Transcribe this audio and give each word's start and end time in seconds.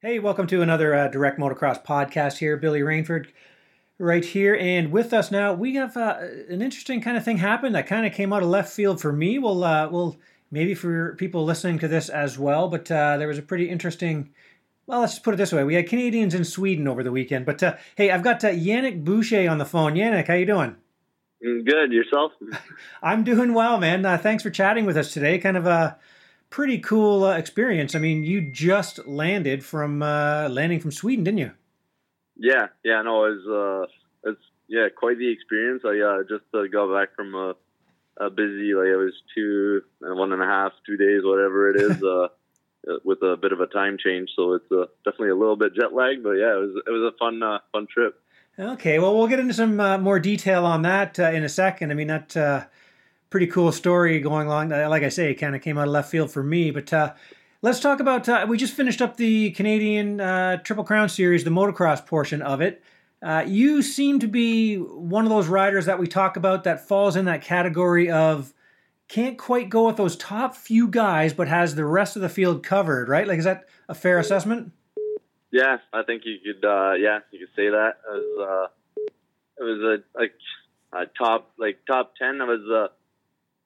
Hey, 0.00 0.20
welcome 0.20 0.46
to 0.46 0.62
another 0.62 0.94
uh, 0.94 1.08
Direct 1.08 1.40
Motocross 1.40 1.84
podcast 1.84 2.38
here. 2.38 2.56
Billy 2.56 2.82
Rainford 2.82 3.30
right 3.98 4.24
here. 4.24 4.54
And 4.54 4.92
with 4.92 5.12
us 5.12 5.32
now, 5.32 5.54
we 5.54 5.74
have 5.74 5.96
uh, 5.96 6.18
an 6.48 6.62
interesting 6.62 7.00
kind 7.00 7.16
of 7.16 7.24
thing 7.24 7.38
happen 7.38 7.72
that 7.72 7.88
kind 7.88 8.06
of 8.06 8.12
came 8.12 8.32
out 8.32 8.44
of 8.44 8.48
left 8.48 8.72
field 8.72 9.00
for 9.00 9.12
me. 9.12 9.40
We'll, 9.40 9.64
uh, 9.64 9.88
we'll 9.88 10.16
maybe 10.52 10.76
for 10.76 11.16
people 11.16 11.44
listening 11.44 11.80
to 11.80 11.88
this 11.88 12.08
as 12.10 12.38
well, 12.38 12.68
but 12.68 12.88
uh, 12.92 13.16
there 13.16 13.26
was 13.26 13.38
a 13.38 13.42
pretty 13.42 13.68
interesting. 13.68 14.30
Well, 14.86 15.00
let's 15.00 15.14
just 15.14 15.24
put 15.24 15.34
it 15.34 15.36
this 15.36 15.52
way: 15.52 15.64
we 15.64 15.74
had 15.74 15.88
Canadians 15.88 16.32
in 16.32 16.44
Sweden 16.44 16.86
over 16.86 17.02
the 17.02 17.10
weekend. 17.10 17.44
But 17.44 17.60
uh, 17.60 17.74
hey, 17.96 18.12
I've 18.12 18.22
got 18.22 18.44
uh, 18.44 18.50
Yannick 18.50 19.02
Boucher 19.02 19.50
on 19.50 19.58
the 19.58 19.64
phone. 19.64 19.94
Yannick, 19.94 20.28
how 20.28 20.34
you 20.34 20.46
doing? 20.46 20.76
Mm, 21.44 21.66
Good. 21.66 21.90
Yourself? 21.90 22.30
I'm 23.02 23.24
doing 23.24 23.52
well, 23.52 23.80
man. 23.80 24.06
Uh, 24.06 24.16
thanks 24.16 24.44
for 24.44 24.50
chatting 24.50 24.86
with 24.86 24.96
us 24.96 25.12
today. 25.12 25.38
Kind 25.38 25.56
of 25.56 25.66
a 25.66 25.98
pretty 26.50 26.78
cool 26.78 27.24
uh, 27.24 27.36
experience. 27.36 27.94
I 27.94 27.98
mean, 27.98 28.24
you 28.24 28.40
just 28.40 29.06
landed 29.06 29.64
from 29.64 30.02
uh, 30.02 30.48
landing 30.48 30.80
from 30.80 30.92
Sweden, 30.92 31.24
didn't 31.24 31.38
you? 31.38 31.52
Yeah. 32.36 32.68
Yeah. 32.84 33.02
No, 33.02 33.24
it 33.24 33.36
was. 33.36 33.88
Uh, 34.26 34.30
it's 34.30 34.42
yeah, 34.68 34.88
quite 34.94 35.18
the 35.18 35.30
experience. 35.30 35.82
I 35.84 35.98
uh, 36.00 36.22
just 36.28 36.44
uh, 36.54 36.66
got 36.70 36.92
back 36.92 37.14
from 37.16 37.34
a, 37.34 37.54
a 38.18 38.30
busy, 38.30 38.74
like 38.74 38.88
it 38.88 38.96
was 38.96 39.14
two, 39.34 39.82
uh, 40.04 40.14
one 40.14 40.32
and 40.32 40.42
a 40.42 40.46
half, 40.46 40.72
two 40.86 40.96
days, 40.96 41.22
whatever 41.24 41.70
it 41.70 41.80
is, 41.80 42.02
uh, 42.02 42.28
with 43.04 43.22
a 43.22 43.36
bit 43.36 43.52
of 43.52 43.60
a 43.60 43.66
time 43.66 43.96
change. 44.02 44.30
So 44.36 44.54
it's 44.54 44.70
uh, 44.70 44.86
definitely 45.04 45.30
a 45.30 45.36
little 45.36 45.56
bit 45.56 45.74
jet 45.74 45.94
lagged, 45.94 46.22
but 46.22 46.32
yeah, 46.32 46.54
it 46.54 46.60
was 46.60 46.82
it 46.86 46.90
was 46.90 47.12
a 47.14 47.16
fun 47.18 47.42
uh, 47.42 47.58
fun 47.72 47.86
trip. 47.92 48.20
Okay, 48.58 48.98
well, 48.98 49.16
we'll 49.16 49.28
get 49.28 49.38
into 49.38 49.54
some 49.54 49.78
uh, 49.78 49.98
more 49.98 50.18
detail 50.18 50.66
on 50.66 50.82
that 50.82 51.18
uh, 51.18 51.30
in 51.30 51.44
a 51.44 51.48
second. 51.48 51.92
I 51.92 51.94
mean, 51.94 52.08
that 52.08 52.36
uh, 52.36 52.64
pretty 53.30 53.46
cool 53.46 53.72
story 53.72 54.20
going 54.20 54.46
along. 54.46 54.72
Uh, 54.72 54.88
Like 54.88 55.02
I 55.02 55.08
say, 55.08 55.30
it 55.30 55.34
kind 55.34 55.54
of 55.54 55.62
came 55.62 55.78
out 55.78 55.86
of 55.86 55.92
left 55.92 56.10
field 56.10 56.30
for 56.30 56.42
me. 56.42 56.70
But 56.70 56.92
uh, 56.92 57.14
let's 57.62 57.80
talk 57.80 58.00
about. 58.00 58.28
Uh, 58.28 58.46
we 58.48 58.56
just 58.56 58.74
finished 58.74 59.02
up 59.02 59.16
the 59.16 59.50
Canadian 59.52 60.20
uh, 60.20 60.58
Triple 60.58 60.84
Crown 60.84 61.08
Series, 61.08 61.44
the 61.44 61.50
motocross 61.50 62.04
portion 62.04 62.42
of 62.42 62.60
it. 62.60 62.82
Uh, 63.20 63.44
you 63.46 63.82
seem 63.82 64.20
to 64.20 64.28
be 64.28 64.76
one 64.76 65.24
of 65.24 65.30
those 65.30 65.48
riders 65.48 65.86
that 65.86 65.98
we 65.98 66.06
talk 66.06 66.36
about 66.36 66.64
that 66.64 66.86
falls 66.86 67.16
in 67.16 67.24
that 67.24 67.42
category 67.42 68.10
of 68.10 68.54
can't 69.08 69.36
quite 69.38 69.68
go 69.68 69.86
with 69.86 69.96
those 69.96 70.16
top 70.16 70.54
few 70.54 70.86
guys, 70.86 71.32
but 71.32 71.48
has 71.48 71.74
the 71.74 71.84
rest 71.84 72.14
of 72.14 72.22
the 72.22 72.28
field 72.28 72.62
covered. 72.62 73.08
Right? 73.08 73.26
Like, 73.26 73.38
is 73.38 73.44
that 73.44 73.64
a 73.88 73.94
fair 73.94 74.18
assessment? 74.18 74.72
Yeah, 75.50 75.78
I 75.92 76.02
think 76.02 76.22
you 76.26 76.38
could. 76.44 76.64
Uh, 76.64 76.92
yeah, 76.92 77.20
you 77.32 77.40
could 77.40 77.54
say 77.56 77.70
that. 77.70 77.94
It 78.06 78.10
was, 78.12 78.70
it 79.58 79.62
was 79.62 79.80
a 79.80 80.18
like 80.18 80.34
a 80.92 81.06
top 81.06 81.52
like 81.58 81.80
top 81.86 82.14
ten. 82.16 82.40
I 82.40 82.44
was 82.44 82.90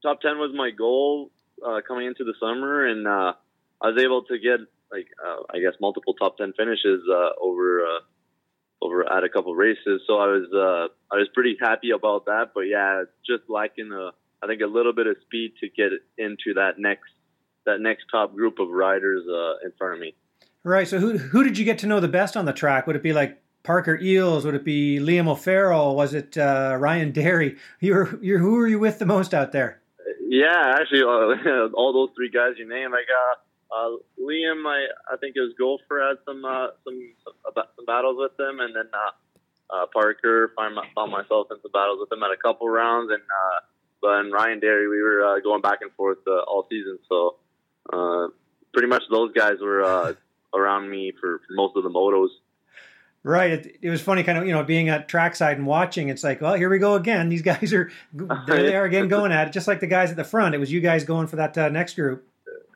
top 0.03 0.20
ten 0.20 0.39
was 0.39 0.53
my 0.55 0.70
goal 0.70 1.31
uh, 1.64 1.81
coming 1.86 2.06
into 2.06 2.25
the 2.25 2.34
summer, 2.41 2.86
and 2.86 3.06
uh, 3.06 3.33
I 3.81 3.89
was 3.89 4.03
able 4.03 4.22
to 4.25 4.39
get 4.39 4.61
like 4.91 5.08
uh, 5.25 5.42
I 5.50 5.61
guess 5.61 5.75
multiple 5.81 6.14
top 6.14 6.36
ten 6.36 6.53
finishes 6.56 7.03
uh, 7.11 7.31
over 7.41 7.86
uh, 7.86 8.00
over 8.83 9.11
at 9.11 9.25
a 9.25 9.28
couple 9.28 9.55
races. 9.55 10.03
So 10.06 10.19
I 10.19 10.27
was 10.27 10.48
uh, 10.53 11.14
I 11.14 11.19
was 11.19 11.28
pretty 11.34 11.56
happy 11.61 11.91
about 11.91 12.27
that. 12.27 12.50
But 12.55 12.62
yeah, 12.62 13.05
just 13.27 13.48
lacking 13.48 13.92
a 13.92 14.11
I 14.42 14.47
think 14.47 14.61
a 14.61 14.67
little 14.67 14.92
bit 14.92 15.06
of 15.06 15.17
speed 15.23 15.53
to 15.61 15.69
get 15.69 15.92
into 16.19 16.55
that 16.55 16.78
next 16.78 17.11
that 17.64 17.80
next 17.80 18.06
top 18.11 18.34
group 18.34 18.58
of 18.58 18.69
riders 18.69 19.23
in 19.64 19.73
front 19.78 19.95
of 19.95 20.00
me. 20.00 20.14
Right. 20.64 20.86
So, 20.86 20.98
who 20.98 21.19
who 21.19 21.45
did 21.45 21.58
you 21.58 21.64
get 21.64 21.78
to 21.78 21.86
know 21.86 22.00
the 22.00 22.08
best 22.08 22.36
on 22.36 22.45
the 22.45 22.53
track? 22.53 22.86
Would 22.86 22.97
it 22.97 23.03
be 23.03 23.12
like 23.12 23.41
Parker 23.62 23.98
Eels? 24.00 24.45
Would 24.45 24.55
it 24.55 24.64
be 24.64 24.98
Liam 24.98 25.28
O'Farrell? 25.28 25.95
Was 25.95 26.14
it 26.14 26.36
Ryan 26.36 27.12
Derry? 27.12 27.56
You're, 27.80 28.19
you're, 28.20 28.39
who 28.39 28.55
were 28.55 28.67
you 28.67 28.78
with 28.78 28.98
the 28.98 29.06
most 29.06 29.34
out 29.34 29.53
there? 29.53 29.81
Yeah, 30.33 30.77
actually, 30.80 31.02
uh, 31.02 31.69
all 31.75 31.92
those 31.92 32.08
three 32.16 32.30
guys 32.30 32.56
you 32.56 32.66
named, 32.66 32.91
like 32.92 33.05
uh, 33.12 33.34
uh, 33.77 33.91
Liam, 34.19 34.64
I 34.64 34.89
I 35.12 35.19
think 35.19 35.36
his 35.36 35.52
Gopher 35.58 36.00
had 36.00 36.16
some 36.24 36.42
uh, 36.44 36.69
some 36.84 36.97
some 37.77 37.84
battles 37.86 38.16
with 38.19 38.33
him, 38.41 38.61
and 38.61 38.74
then 38.74 38.89
uh, 38.94 39.77
uh, 39.77 39.86
Parker 39.92 40.52
found, 40.56 40.74
my- 40.74 40.89
found 40.94 41.12
myself 41.12 41.48
in 41.50 41.58
some 41.61 41.70
battles 41.72 41.98
with 42.00 42.11
him 42.11 42.22
at 42.22 42.30
a 42.30 42.39
couple 42.41 42.66
rounds, 42.66 43.11
and 43.12 43.20
uh, 43.20 43.61
but 44.01 44.20
and 44.20 44.33
Ryan 44.33 44.61
Derry, 44.61 44.89
we 44.89 45.02
were 45.02 45.20
uh, 45.23 45.40
going 45.40 45.61
back 45.61 45.80
and 45.83 45.92
forth 45.92 46.24
uh, 46.27 46.40
all 46.48 46.67
season, 46.70 46.98
so 47.11 47.36
uh, 47.92 48.28
pretty 48.73 48.89
much 48.89 49.02
those 49.11 49.33
guys 49.34 49.61
were 49.61 49.84
uh, 49.84 50.14
around 50.55 50.89
me 50.89 51.12
for, 51.20 51.40
for 51.46 51.52
most 51.52 51.77
of 51.77 51.83
the 51.83 51.90
motos. 51.90 52.28
Right. 53.24 53.52
It, 53.52 53.78
it 53.83 53.90
was 53.90 54.02
funny, 54.02 54.24
kind 54.24 54.38
of, 54.38 54.46
you 54.46 54.52
know, 54.52 54.64
being 54.64 54.88
at 54.88 55.08
trackside 55.08 55.56
and 55.56 55.66
watching. 55.66 56.08
It's 56.08 56.24
like, 56.24 56.40
well, 56.40 56.55
here 56.55 56.68
we 56.68 56.78
go 56.78 56.94
again. 56.94 57.28
These 57.28 57.42
guys 57.52 57.72
are 57.72 57.90
there. 58.12 58.62
They 58.62 58.74
are 58.74 58.84
again 58.84 59.08
going 59.08 59.33
at 59.33 59.48
it, 59.48 59.52
just 59.52 59.68
like 59.68 59.80
the 59.80 59.86
guys 59.86 60.10
at 60.10 60.16
the 60.16 60.24
front. 60.24 60.55
It 60.55 60.58
was 60.58 60.72
you 60.72 60.80
guys 60.80 61.05
going 61.05 61.28
for 61.28 61.36
that 61.36 61.56
uh, 61.56 61.68
next 61.68 61.94
group. 61.94 62.27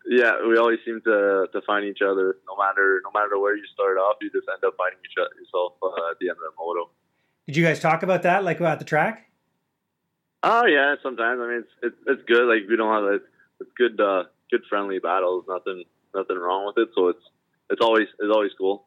Yeah, 0.09 0.47
we 0.47 0.57
always 0.57 0.79
seem 0.85 1.01
to 1.03 1.49
to 1.53 1.61
find 1.67 1.85
each 1.85 1.99
other. 2.01 2.37
No 2.47 2.57
matter 2.57 3.03
no 3.05 3.11
matter 3.11 3.41
where 3.41 3.57
you 3.57 3.65
start 3.75 3.99
off, 3.99 4.19
you 4.23 4.31
just 4.31 4.47
end 4.49 4.63
up 4.65 4.75
finding 4.79 5.01
each 5.05 5.19
other, 5.19 5.35
yourself 5.35 5.73
uh, 5.83 6.13
at 6.13 6.19
the 6.21 6.29
end 6.29 6.39
of 6.39 6.47
the 6.47 6.57
moto. 6.57 6.91
Did 7.49 7.57
you 7.57 7.65
guys 7.65 7.81
talk 7.81 8.05
about 8.05 8.23
that, 8.23 8.45
like 8.45 8.61
about 8.61 8.79
the 8.79 8.85
track? 8.85 9.29
Oh 10.45 10.65
yeah, 10.65 10.95
sometimes. 11.03 11.41
I 11.41 11.49
mean, 11.49 11.59
it's 11.59 11.73
it's, 11.83 11.97
it's 12.07 12.23
good. 12.29 12.47
Like 12.47 12.69
we 12.69 12.77
don't 12.77 12.95
have 12.95 13.15
it's, 13.15 13.25
it's 13.61 13.71
good 13.77 14.01
uh, 14.01 14.25
good 14.49 14.63
friendly 14.69 15.01
battles. 15.01 15.45
Nothing 15.49 15.83
nothing 16.15 16.39
wrong 16.39 16.67
with 16.67 16.79
it. 16.87 16.95
So 16.95 17.09
it's 17.09 17.25
it's 17.71 17.81
always 17.81 18.07
it's 18.21 18.33
always 18.33 18.53
cool. 18.57 18.87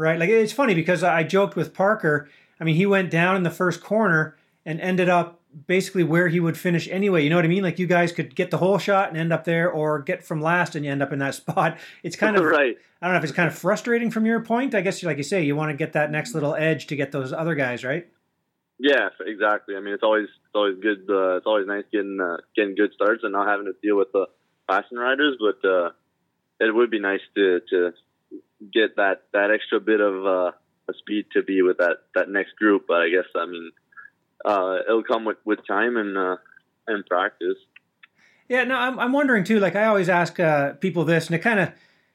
Right. 0.00 0.18
Like 0.18 0.30
it's 0.30 0.52
funny 0.52 0.74
because 0.74 1.04
I 1.04 1.24
joked 1.24 1.56
with 1.56 1.74
Parker. 1.74 2.26
I 2.58 2.64
mean, 2.64 2.74
he 2.74 2.86
went 2.86 3.10
down 3.10 3.36
in 3.36 3.42
the 3.42 3.50
first 3.50 3.82
corner 3.82 4.34
and 4.64 4.80
ended 4.80 5.10
up 5.10 5.42
basically 5.66 6.04
where 6.04 6.28
he 6.28 6.40
would 6.40 6.56
finish 6.56 6.88
anyway. 6.88 7.22
You 7.22 7.28
know 7.28 7.36
what 7.36 7.44
I 7.44 7.48
mean? 7.48 7.62
Like 7.62 7.78
you 7.78 7.86
guys 7.86 8.10
could 8.10 8.34
get 8.34 8.50
the 8.50 8.56
whole 8.56 8.78
shot 8.78 9.10
and 9.10 9.18
end 9.18 9.30
up 9.30 9.44
there, 9.44 9.70
or 9.70 9.98
get 9.98 10.24
from 10.24 10.40
last 10.40 10.74
and 10.74 10.86
you 10.86 10.90
end 10.90 11.02
up 11.02 11.12
in 11.12 11.18
that 11.18 11.34
spot. 11.42 11.76
It's 12.02 12.16
kind 12.16 12.36
of 12.36 12.44
right. 12.46 12.78
I 13.02 13.06
don't 13.06 13.12
know 13.12 13.18
if 13.18 13.24
it's 13.24 13.32
kind 13.34 13.46
of 13.46 13.54
frustrating 13.54 14.10
from 14.10 14.24
your 14.24 14.40
point. 14.40 14.74
I 14.74 14.80
guess, 14.80 15.02
like 15.02 15.18
you 15.18 15.22
say, 15.22 15.42
you 15.42 15.54
want 15.54 15.70
to 15.70 15.76
get 15.76 15.92
that 15.92 16.10
next 16.10 16.32
little 16.32 16.54
edge 16.54 16.86
to 16.86 16.96
get 16.96 17.12
those 17.12 17.34
other 17.34 17.54
guys, 17.54 17.84
right? 17.84 18.08
Yeah, 18.78 19.10
exactly. 19.20 19.76
I 19.76 19.80
mean, 19.80 19.92
it's 19.92 20.02
always 20.02 20.28
it's 20.28 20.54
always 20.54 20.78
good. 20.80 21.00
Uh, 21.10 21.36
it's 21.36 21.46
always 21.46 21.66
nice 21.66 21.84
getting 21.92 22.18
uh, 22.22 22.38
getting 22.56 22.74
good 22.74 22.94
starts 22.94 23.22
and 23.22 23.34
not 23.34 23.46
having 23.46 23.66
to 23.66 23.74
deal 23.82 23.98
with 23.98 24.12
the 24.12 24.28
passing 24.66 24.96
riders. 24.96 25.36
But 25.38 25.68
uh, 25.68 25.90
it 26.58 26.74
would 26.74 26.90
be 26.90 27.00
nice 27.00 27.20
to 27.34 27.60
to 27.68 27.92
get 28.72 28.96
that 28.96 29.22
that 29.32 29.50
extra 29.50 29.80
bit 29.80 30.00
of 30.00 30.26
uh, 30.26 30.52
speed 30.98 31.26
to 31.32 31.42
be 31.42 31.62
with 31.62 31.78
that 31.78 31.98
that 32.14 32.28
next 32.28 32.56
group. 32.56 32.84
But 32.88 33.02
I 33.02 33.08
guess 33.08 33.26
I 33.34 33.46
mean 33.46 33.70
uh, 34.44 34.78
it'll 34.88 35.04
come 35.04 35.24
with 35.24 35.38
with 35.44 35.66
time 35.66 35.96
and 35.96 36.16
uh, 36.16 36.36
and 36.86 37.04
practice. 37.06 37.56
Yeah, 38.48 38.64
no, 38.64 38.74
I'm, 38.74 38.98
I'm 38.98 39.12
wondering 39.12 39.44
too. 39.44 39.60
Like 39.60 39.76
I 39.76 39.86
always 39.86 40.08
ask 40.08 40.40
uh, 40.40 40.72
people 40.74 41.04
this, 41.04 41.26
and 41.26 41.36
it 41.36 41.38
kind 41.38 41.60
of 41.60 41.70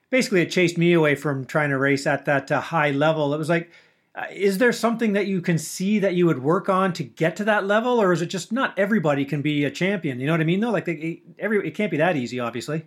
basically 0.09 0.41
it 0.41 0.51
chased 0.51 0.77
me 0.77 0.93
away 0.93 1.15
from 1.15 1.45
trying 1.45 1.69
to 1.69 1.77
race 1.77 2.05
at 2.05 2.25
that 2.25 2.51
uh, 2.51 2.59
high 2.59 2.91
level. 2.91 3.33
It 3.33 3.37
was 3.37 3.49
like, 3.49 3.71
uh, 4.15 4.25
is 4.31 4.57
there 4.57 4.73
something 4.73 5.13
that 5.13 5.27
you 5.27 5.41
can 5.41 5.57
see 5.57 5.99
that 5.99 6.13
you 6.13 6.25
would 6.25 6.43
work 6.43 6.67
on 6.67 6.91
to 6.93 7.03
get 7.03 7.37
to 7.37 7.45
that 7.45 7.65
level, 7.65 8.01
or 8.01 8.11
is 8.11 8.21
it 8.21 8.27
just 8.27 8.51
not 8.51 8.77
everybody 8.77 9.23
can 9.23 9.41
be 9.41 9.63
a 9.63 9.71
champion? 9.71 10.19
You 10.19 10.27
know 10.27 10.33
what 10.33 10.41
I 10.41 10.45
mean? 10.45 10.59
Though, 10.59 10.71
like 10.71 10.85
they, 10.85 11.21
every 11.39 11.65
it 11.65 11.71
can't 11.71 11.91
be 11.91 11.97
that 11.97 12.17
easy, 12.17 12.39
obviously. 12.39 12.85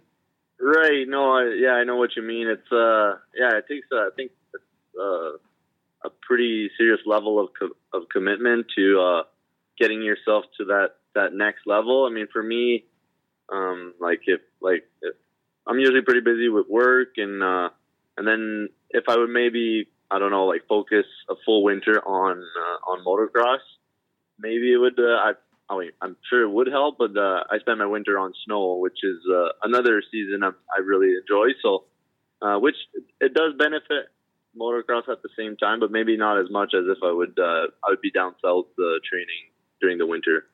Right. 0.61 1.07
No. 1.09 1.33
I, 1.33 1.55
yeah, 1.59 1.73
I 1.73 1.85
know 1.85 1.97
what 1.97 2.17
you 2.17 2.23
mean. 2.23 2.49
It's 2.49 2.73
uh, 2.73 3.19
yeah, 3.35 3.59
it 3.59 3.67
takes 3.69 3.87
uh, 3.93 3.97
I 3.97 4.11
think 4.17 4.33
it's, 4.55 4.65
uh, 5.01 5.39
a 6.05 6.11
pretty 6.23 6.71
serious 6.77 7.01
level 7.07 7.39
of 7.41 7.51
co- 7.59 7.77
of 7.99 8.09
commitment 8.09 8.67
to 8.77 9.01
uh, 9.01 9.23
getting 9.79 10.03
yourself 10.03 10.45
to 10.59 10.65
that 10.67 10.91
that 11.15 11.33
next 11.33 11.67
level. 11.67 12.07
I 12.07 12.15
mean, 12.15 12.27
for 12.33 12.43
me, 12.43 12.85
um, 13.53 13.95
like 14.01 14.21
if 14.27 14.41
like 14.61 14.85
if 15.03 15.15
I'm 15.67 15.79
usually 15.79 16.03
pretty 16.03 16.21
busy 16.21 16.49
with 16.49 16.67
work 16.69 17.15
and 17.17 17.43
uh, 17.43 17.71
and 18.17 18.27
then 18.27 18.69
if 18.91 19.05
I 19.09 19.17
would 19.17 19.31
maybe 19.31 19.89
I 20.11 20.19
don't 20.19 20.31
know 20.31 20.47
like 20.47 20.63
focus 20.69 21.07
a 21.29 21.35
full 21.45 21.63
winter 21.63 22.01
on 22.07 22.39
uh, 22.39 22.91
on 22.91 23.05
motocross, 23.05 23.61
maybe 24.39 24.73
it 24.73 24.79
would. 24.79 24.99
Uh, 24.99 25.17
I 25.17 25.33
I 25.71 25.79
mean, 25.79 25.91
I'm 26.01 26.17
sure 26.31 26.43
it 26.43 26.51
would 26.51 26.69
help, 26.69 26.97
but 26.99 27.17
uh, 27.17 27.45
I 27.51 27.59
spend 27.61 27.79
my 27.79 27.87
winter 27.87 28.19
on 28.19 28.33
snow, 28.47 28.77
which 28.77 28.99
is 29.03 29.19
uh, 29.31 29.49
another 29.63 30.03
season 30.11 30.43
I, 30.43 30.49
I 30.75 30.81
really 30.81 31.15
enjoy. 31.15 31.49
So, 31.63 31.85
uh, 32.41 32.59
which 32.59 32.77
it 33.21 33.35
does 33.35 33.53
benefit 33.59 34.09
motocross 34.59 35.09
at 35.11 35.23
the 35.23 35.29
same 35.37 35.57
time, 35.57 35.81
but 35.81 35.91
maybe 35.91 36.17
not 36.17 36.39
as 36.39 36.51
much 36.51 36.73
as 36.75 36.85
if 36.89 36.99
I 37.05 37.13
would 37.13 37.39
uh, 37.39 37.69
I 37.85 37.91
would 37.91 38.01
be 38.01 38.11
down 38.11 38.35
south 38.43 38.67
uh, 38.79 38.99
training 39.09 39.53
during 39.81 39.99
the 39.99 40.07
winter. 40.07 40.47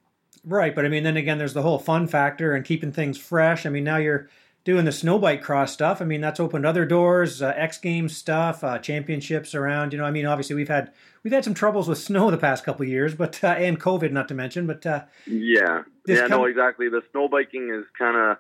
Right, 0.45 0.75
but 0.75 0.85
I 0.85 0.89
mean, 0.89 1.05
then 1.05 1.17
again, 1.17 1.39
there's 1.39 1.55
the 1.55 1.63
whole 1.63 1.79
fun 1.79 2.09
factor 2.09 2.55
and 2.55 2.65
keeping 2.65 2.93
things 2.93 3.17
fresh. 3.17 3.67
I 3.67 3.71
mean, 3.71 3.85
now 3.85 3.99
you're 3.99 4.29
doing 4.65 4.87
the 4.87 4.91
snowbike 4.91 5.43
cross 5.43 5.73
stuff. 5.73 6.01
I 6.01 6.07
mean, 6.07 6.21
that's 6.21 6.41
opened 6.41 6.65
other 6.65 6.87
doors, 6.87 7.43
uh, 7.43 7.53
X 7.57 7.79
Games 7.79 8.17
stuff, 8.17 8.65
uh, 8.65 8.79
championships 8.79 9.55
around. 9.55 9.93
You 9.93 9.99
know, 9.99 10.07
I 10.07 10.11
mean, 10.11 10.27
obviously 10.27 10.57
we've 10.57 10.69
had 10.69 10.93
we've 11.23 11.33
had 11.33 11.45
some 11.45 11.55
troubles 11.55 11.89
with 11.89 11.99
snow 12.09 12.31
the 12.31 12.39
past 12.39 12.65
couple 12.65 12.85
of 12.85 12.89
years, 12.89 13.15
but 13.15 13.43
uh, 13.45 13.49
and 13.49 13.79
COVID, 13.79 14.11
not 14.11 14.29
to 14.29 14.35
mention. 14.35 14.67
But 14.67 14.85
uh, 14.87 15.05
Yeah, 15.27 15.83
yeah, 16.07 16.29
com- 16.29 16.31
no, 16.31 16.45
exactly. 16.47 16.89
The 16.89 17.03
snow 17.13 17.29
biking 17.29 17.71
is 17.71 17.85
kind 17.99 18.17
of 18.17 18.39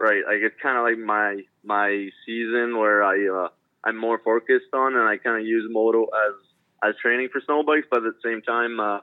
right. 0.00 0.22
Like 0.26 0.38
it's 0.42 0.56
kind 0.62 0.78
of 0.78 0.84
like 0.84 0.98
my 0.98 1.42
my 1.62 2.08
season 2.24 2.78
where 2.78 3.04
I 3.04 3.44
uh, 3.44 3.48
I'm 3.84 3.96
more 3.96 4.18
focused 4.24 4.72
on, 4.72 4.96
and 4.96 5.06
I 5.06 5.18
kind 5.18 5.40
of 5.40 5.46
use 5.46 5.66
moto 5.70 6.04
as 6.04 6.34
as 6.82 6.94
training 7.02 7.28
for 7.30 7.40
snow 7.44 7.62
bikes. 7.62 7.86
But 7.90 7.98
at 7.98 8.14
the 8.14 8.20
same 8.24 8.40
time, 8.40 8.80
uh, 8.80 9.00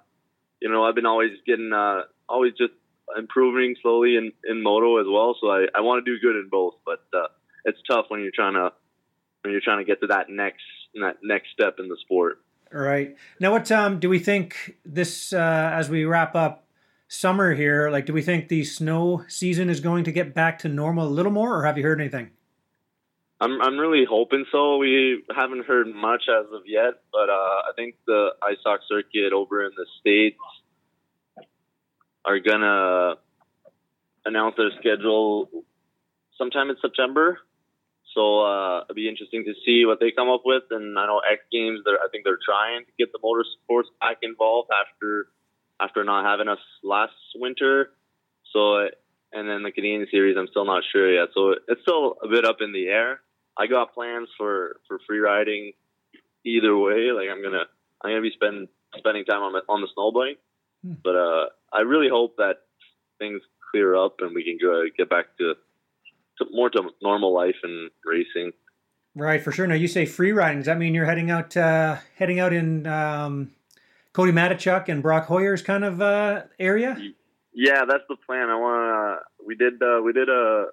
you 0.60 0.70
know, 0.70 0.84
I've 0.86 0.96
been 0.96 1.06
always 1.06 1.32
getting 1.46 1.72
uh, 1.72 2.02
always 2.28 2.54
just 2.58 2.74
improving 3.18 3.76
slowly 3.82 4.16
in 4.16 4.32
in 4.44 4.64
moto 4.64 4.98
as 5.00 5.08
well. 5.10 5.36
So 5.40 5.50
I 5.50 5.66
I 5.76 5.82
want 5.82 6.06
to 6.06 6.12
do 6.12 6.20
good 6.20 6.36
in 6.36 6.50
both, 6.50 6.76
but 6.86 7.04
uh, 7.14 7.28
it's 7.66 7.80
tough 7.90 8.06
when 8.10 8.22
you're 8.22 8.32
trying 8.34 8.54
to 8.54 8.72
when 9.44 9.52
you're 9.52 9.62
trying 9.62 9.80
to 9.80 9.86
get 9.86 10.02
to 10.02 10.08
that 10.08 10.30
next 10.30 10.64
that 10.96 11.18
next 11.24 11.52
step 11.52 11.76
in 11.80 11.88
the 11.88 11.98
sport. 12.02 12.40
All 12.74 12.82
right. 12.82 13.16
Now, 13.40 13.52
what 13.52 13.72
um, 13.72 14.00
do 14.00 14.10
we 14.10 14.20
think 14.20 14.78
this 14.84 15.34
uh, 15.34 15.72
as 15.74 15.90
we 15.90 16.06
wrap 16.06 16.36
up 16.36 16.68
summer 17.08 17.54
here? 17.54 17.90
Like, 17.90 18.06
do 18.06 18.14
we 18.14 18.22
think 18.22 18.48
the 18.48 18.64
snow 18.64 19.24
season 19.28 19.70
is 19.70 19.80
going 19.80 20.04
to 20.06 20.12
get 20.12 20.34
back 20.34 20.60
to 20.60 20.70
normal 20.70 21.08
a 21.08 21.10
little 21.10 21.32
more, 21.32 21.60
or 21.60 21.66
have 21.66 21.78
you 21.78 21.84
heard 21.84 22.02
anything? 22.02 22.32
I'm 23.40 23.62
I'm 23.62 23.78
really 23.78 24.06
hoping 24.10 24.46
so. 24.52 24.78
We 24.78 25.24
haven't 25.36 25.66
heard 25.66 25.88
much 25.94 26.24
as 26.30 26.46
of 26.54 26.64
yet, 26.66 27.02
but 27.12 27.30
uh, 27.30 27.62
I 27.70 27.72
think 27.76 27.96
the 28.08 28.30
ISOC 28.42 28.78
circuit 28.88 29.34
over 29.34 29.66
in 29.66 29.72
the 29.76 29.86
states 30.00 30.40
are 32.26 32.40
gonna 32.40 33.16
announce 34.26 34.56
their 34.58 34.72
schedule 34.80 35.50
sometime 36.38 36.70
in 36.70 36.78
September. 36.82 37.40
So 38.14 38.46
uh, 38.46 38.82
it'll 38.84 38.96
be 38.96 39.10
interesting 39.10 39.44
to 39.44 39.54
see 39.66 39.86
what 39.86 40.00
they 40.00 40.12
come 40.12 40.30
up 40.30 40.42
with. 40.46 40.64
And 40.72 40.98
I 40.98 41.06
know 41.06 41.20
X 41.20 41.42
Games, 41.52 41.82
they're, 41.84 42.00
I 42.00 42.08
think 42.12 42.24
they're 42.24 42.40
trying 42.44 42.86
to 42.86 42.92
get 42.98 43.12
the 43.12 43.20
motorsports 43.20 43.92
back 44.00 44.18
involved 44.22 44.70
after 44.72 45.28
after 45.82 46.04
not 46.06 46.24
having 46.24 46.48
us 46.48 46.60
last 46.84 47.14
winter. 47.36 47.92
So 48.54 48.88
and 49.34 49.50
then 49.50 49.64
the 49.64 49.72
Canadian 49.72 50.08
Series, 50.10 50.38
I'm 50.40 50.48
still 50.48 50.66
not 50.66 50.84
sure 50.92 51.12
yet. 51.12 51.30
So 51.34 51.56
it's 51.68 51.82
still 51.82 52.16
a 52.24 52.28
bit 52.30 52.46
up 52.46 52.58
in 52.62 52.72
the 52.72 52.88
air. 52.88 53.20
I 53.58 53.68
got 53.68 53.94
plans 53.94 54.30
for 54.38 54.78
for 54.88 55.00
free 55.06 55.20
riding 55.20 55.74
either 56.46 56.76
way. 56.78 57.12
Like 57.12 57.28
I'm 57.30 57.44
gonna 57.44 57.66
I'm 58.02 58.12
gonna 58.12 58.22
be 58.22 58.32
spend 58.32 58.70
spending 58.98 59.26
time 59.26 59.42
on 59.42 59.54
on 59.68 59.82
the 59.82 59.88
snow 59.94 60.12
bike. 60.12 60.40
Hmm. 60.86 60.94
But 61.04 61.16
uh, 61.16 61.46
I 61.76 61.82
really 61.82 62.10
hope 62.10 62.38
that 62.38 62.56
things 63.20 63.42
clear 63.72 63.96
up 63.96 64.16
and 64.20 64.34
we 64.34 64.44
can 64.44 64.58
go 64.62 64.84
get 64.98 65.10
back 65.10 65.38
to 65.38 65.56
to 66.38 66.46
more 66.52 66.70
to 66.70 66.90
normal 67.02 67.34
life 67.34 67.56
and 67.64 67.90
racing. 68.06 68.52
Right, 69.16 69.42
for 69.42 69.52
sure. 69.52 69.66
Now 69.66 69.76
you 69.76 69.88
say 69.88 70.06
free 70.06 70.34
riding. 70.34 70.60
Does 70.60 70.66
that 70.66 70.78
mean 70.78 70.94
you're 70.94 71.06
heading 71.06 71.32
out 71.32 71.56
uh, 71.56 71.98
heading 72.18 72.40
out 72.40 72.52
in 72.52 72.86
um, 72.88 73.52
Cody 74.14 74.32
Matechuk 74.32 74.90
and 74.90 75.02
Brock 75.02 75.28
Hoyer's 75.28 75.62
kind 75.62 75.86
of 75.86 76.02
uh, 76.02 76.44
area? 76.60 76.98
Yeah, 77.54 77.86
that's 77.88 78.04
the 78.10 78.18
plan. 78.26 78.50
I 78.50 78.56
want. 78.56 79.20
Uh, 79.20 79.24
we 79.46 79.56
did. 79.56 79.82
Uh, 79.82 80.02
we 80.04 80.12
did 80.12 80.28
a 80.28 80.68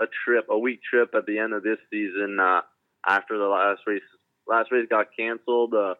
a 0.00 0.06
trip, 0.24 0.46
a 0.50 0.58
week 0.58 0.80
trip 0.82 1.14
at 1.14 1.26
the 1.26 1.38
end 1.38 1.52
of 1.52 1.62
this 1.62 1.78
season. 1.90 2.38
Uh, 2.40 2.62
after 3.06 3.38
the 3.38 3.44
last 3.44 3.82
race, 3.86 4.02
last 4.48 4.72
race 4.72 4.86
got 4.90 5.06
canceled. 5.16 5.74
Uh, 5.74 5.94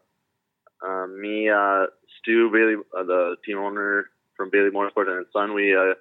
uh, 0.85 1.07
me, 1.07 1.49
uh, 1.49 1.87
Stu 2.19 2.51
Bailey, 2.51 2.77
uh, 2.99 3.05
the 3.05 3.37
team 3.45 3.59
owner 3.59 4.07
from 4.41 4.49
Bailey 4.49 4.71
Motorsport 4.71 5.09
and 5.09 5.19
his 5.19 5.33
son, 5.35 5.53
we 5.53 5.77
uh, 5.77 5.93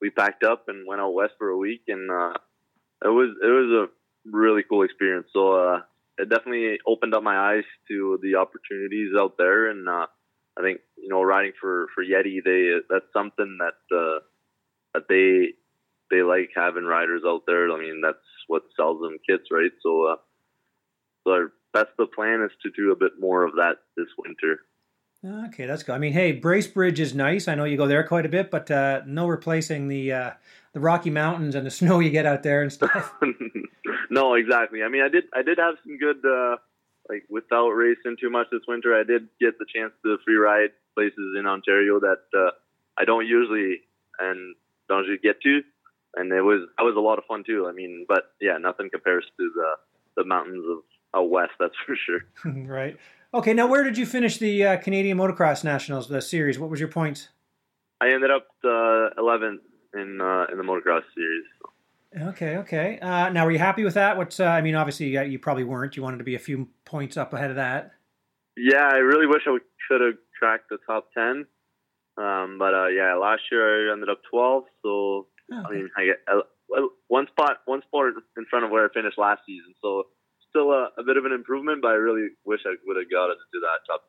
we 0.00 0.10
packed 0.10 0.44
up 0.44 0.68
and 0.68 0.86
went 0.86 1.00
out 1.00 1.12
west 1.12 1.32
for 1.38 1.48
a 1.48 1.56
week, 1.56 1.82
and 1.88 2.08
uh, 2.08 2.34
it 3.04 3.08
was 3.08 3.34
it 3.42 3.48
was 3.48 3.88
a 3.88 4.30
really 4.30 4.62
cool 4.62 4.84
experience. 4.84 5.26
So 5.32 5.54
uh, 5.54 5.80
it 6.16 6.28
definitely 6.28 6.78
opened 6.86 7.14
up 7.14 7.24
my 7.24 7.36
eyes 7.36 7.64
to 7.88 8.20
the 8.22 8.36
opportunities 8.36 9.10
out 9.18 9.34
there, 9.38 9.68
and 9.68 9.88
uh, 9.88 10.06
I 10.56 10.62
think 10.62 10.78
you 10.96 11.08
know 11.08 11.20
riding 11.20 11.50
for 11.60 11.88
for 11.92 12.04
Yeti, 12.04 12.38
they 12.44 12.78
that's 12.88 13.12
something 13.12 13.58
that 13.58 13.96
uh, 13.96 14.20
that 14.94 15.08
they 15.08 15.54
they 16.12 16.22
like 16.22 16.50
having 16.54 16.84
riders 16.84 17.22
out 17.26 17.42
there. 17.48 17.72
I 17.72 17.76
mean, 17.76 18.02
that's 18.04 18.18
what 18.46 18.62
sells 18.76 19.00
them 19.00 19.18
kits, 19.28 19.48
right? 19.50 19.72
So, 19.82 20.12
uh, 20.12 20.16
so 21.26 21.48
that's 21.74 21.90
the 21.98 22.06
plan 22.06 22.42
is 22.44 22.52
to 22.62 22.70
do 22.70 22.92
a 22.92 22.96
bit 22.96 23.12
more 23.18 23.42
of 23.42 23.54
that 23.54 23.78
this 23.96 24.08
winter. 24.16 24.60
Okay, 25.24 25.66
that's 25.66 25.82
good. 25.82 25.94
I 25.94 25.98
mean, 25.98 26.14
hey, 26.14 26.38
Bracebridge 26.40 26.98
is 26.98 27.14
nice. 27.14 27.46
I 27.46 27.54
know 27.54 27.64
you 27.64 27.76
go 27.76 27.86
there 27.86 28.02
quite 28.04 28.24
a 28.24 28.28
bit, 28.30 28.50
but 28.50 28.70
uh, 28.70 29.02
no 29.06 29.26
replacing 29.26 29.88
the 29.88 30.12
uh, 30.12 30.30
the 30.72 30.80
Rocky 30.80 31.10
Mountains 31.10 31.54
and 31.54 31.66
the 31.66 31.70
snow 31.80 31.98
you 31.98 32.10
get 32.10 32.26
out 32.26 32.42
there 32.42 32.62
and 32.62 32.72
stuff. 32.72 33.14
no, 34.10 34.34
exactly. 34.34 34.82
I 34.82 34.88
mean, 34.88 35.02
I 35.02 35.08
did 35.08 35.24
I 35.34 35.42
did 35.42 35.58
have 35.58 35.74
some 35.84 35.98
good 35.98 36.24
uh, 36.24 36.56
like 37.08 37.24
without 37.28 37.68
racing 37.70 38.16
too 38.18 38.30
much 38.30 38.46
this 38.50 38.62
winter. 38.66 38.98
I 38.98 39.04
did 39.04 39.28
get 39.38 39.58
the 39.58 39.66
chance 39.74 39.92
to 40.04 40.16
free 40.24 40.36
ride 40.36 40.70
places 40.94 41.36
in 41.38 41.46
Ontario 41.46 42.00
that 42.00 42.22
uh, 42.34 42.50
I 42.98 43.04
don't 43.04 43.26
usually 43.26 43.80
and 44.18 44.54
don't 44.88 45.00
usually 45.00 45.18
get 45.18 45.42
to, 45.42 45.60
and 46.16 46.32
it 46.32 46.42
was 46.42 46.66
that 46.78 46.84
was 46.84 46.96
a 46.96 47.00
lot 47.00 47.18
of 47.18 47.24
fun 47.26 47.44
too. 47.44 47.66
I 47.68 47.72
mean, 47.72 48.06
but 48.08 48.32
yeah, 48.40 48.56
nothing 48.58 48.88
compares 48.90 49.26
to 49.38 49.50
the 49.54 49.72
the 50.16 50.24
mountains 50.24 50.64
of 50.66 50.78
out 51.14 51.28
west. 51.28 51.52
That's 51.58 51.74
for 51.84 51.94
sure. 51.94 52.20
right. 52.66 52.96
Okay, 53.32 53.54
now 53.54 53.68
where 53.68 53.84
did 53.84 53.96
you 53.96 54.06
finish 54.06 54.38
the 54.38 54.64
uh, 54.64 54.76
Canadian 54.78 55.16
Motocross 55.16 55.62
Nationals, 55.62 56.08
the 56.08 56.20
series? 56.20 56.58
What 56.58 56.68
was 56.68 56.80
your 56.80 56.88
points? 56.88 57.28
I 58.00 58.08
ended 58.10 58.30
up 58.30 58.48
uh, 58.64 59.14
11th 59.18 59.58
in 59.94 60.20
uh, 60.20 60.46
in 60.50 60.58
the 60.58 60.64
motocross 60.64 61.02
series. 61.14 61.44
Okay, 62.28 62.56
okay. 62.56 62.98
Uh, 62.98 63.28
now, 63.28 63.44
were 63.44 63.52
you 63.52 63.58
happy 63.58 63.84
with 63.84 63.94
that? 63.94 64.16
What's 64.16 64.40
uh, 64.40 64.46
I 64.46 64.62
mean, 64.62 64.74
obviously 64.74 65.16
you 65.28 65.38
probably 65.38 65.62
weren't. 65.62 65.96
You 65.96 66.02
wanted 66.02 66.18
to 66.18 66.24
be 66.24 66.34
a 66.34 66.40
few 66.40 66.68
points 66.84 67.16
up 67.16 67.32
ahead 67.32 67.50
of 67.50 67.56
that. 67.56 67.92
Yeah, 68.56 68.88
I 68.92 68.96
really 68.96 69.26
wish 69.26 69.42
I 69.46 69.58
could 69.88 70.00
have 70.00 70.14
cracked 70.36 70.70
the 70.70 70.78
top 70.84 71.10
10. 71.16 71.46
Um, 72.16 72.58
but 72.58 72.72
yeah, 72.92 73.14
last 73.14 73.42
year 73.52 73.90
I 73.90 73.92
ended 73.92 74.08
up 74.08 74.22
12. 74.28 74.64
So 74.82 74.88
oh, 74.88 75.26
okay. 75.52 75.68
I 75.68 75.70
mean, 75.70 75.88
I 75.96 76.04
get 76.06 76.18
one 77.06 77.28
spot, 77.28 77.58
one 77.66 77.82
spot 77.82 78.06
in 78.36 78.46
front 78.50 78.64
of 78.64 78.72
where 78.72 78.86
I 78.86 78.88
finished 78.92 79.18
last 79.18 79.42
season. 79.46 79.72
So 79.80 80.06
still 80.50 80.70
a, 80.70 80.90
a, 80.98 81.04
bit 81.04 81.16
of 81.16 81.24
an 81.24 81.32
improvement, 81.32 81.80
but 81.82 81.88
I 81.88 81.94
really 81.94 82.28
wish 82.44 82.60
I 82.66 82.74
would 82.86 82.96
have 82.96 83.10
gotten 83.10 83.36
into 83.36 83.60
that 83.62 83.86
top 83.86 84.02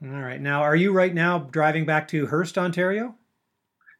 10. 0.00 0.14
All 0.14 0.22
right. 0.22 0.40
Now, 0.40 0.62
are 0.62 0.76
you 0.76 0.92
right 0.92 1.14
now 1.14 1.38
driving 1.38 1.84
back 1.84 2.08
to 2.08 2.26
Hearst, 2.26 2.56
Ontario? 2.58 3.14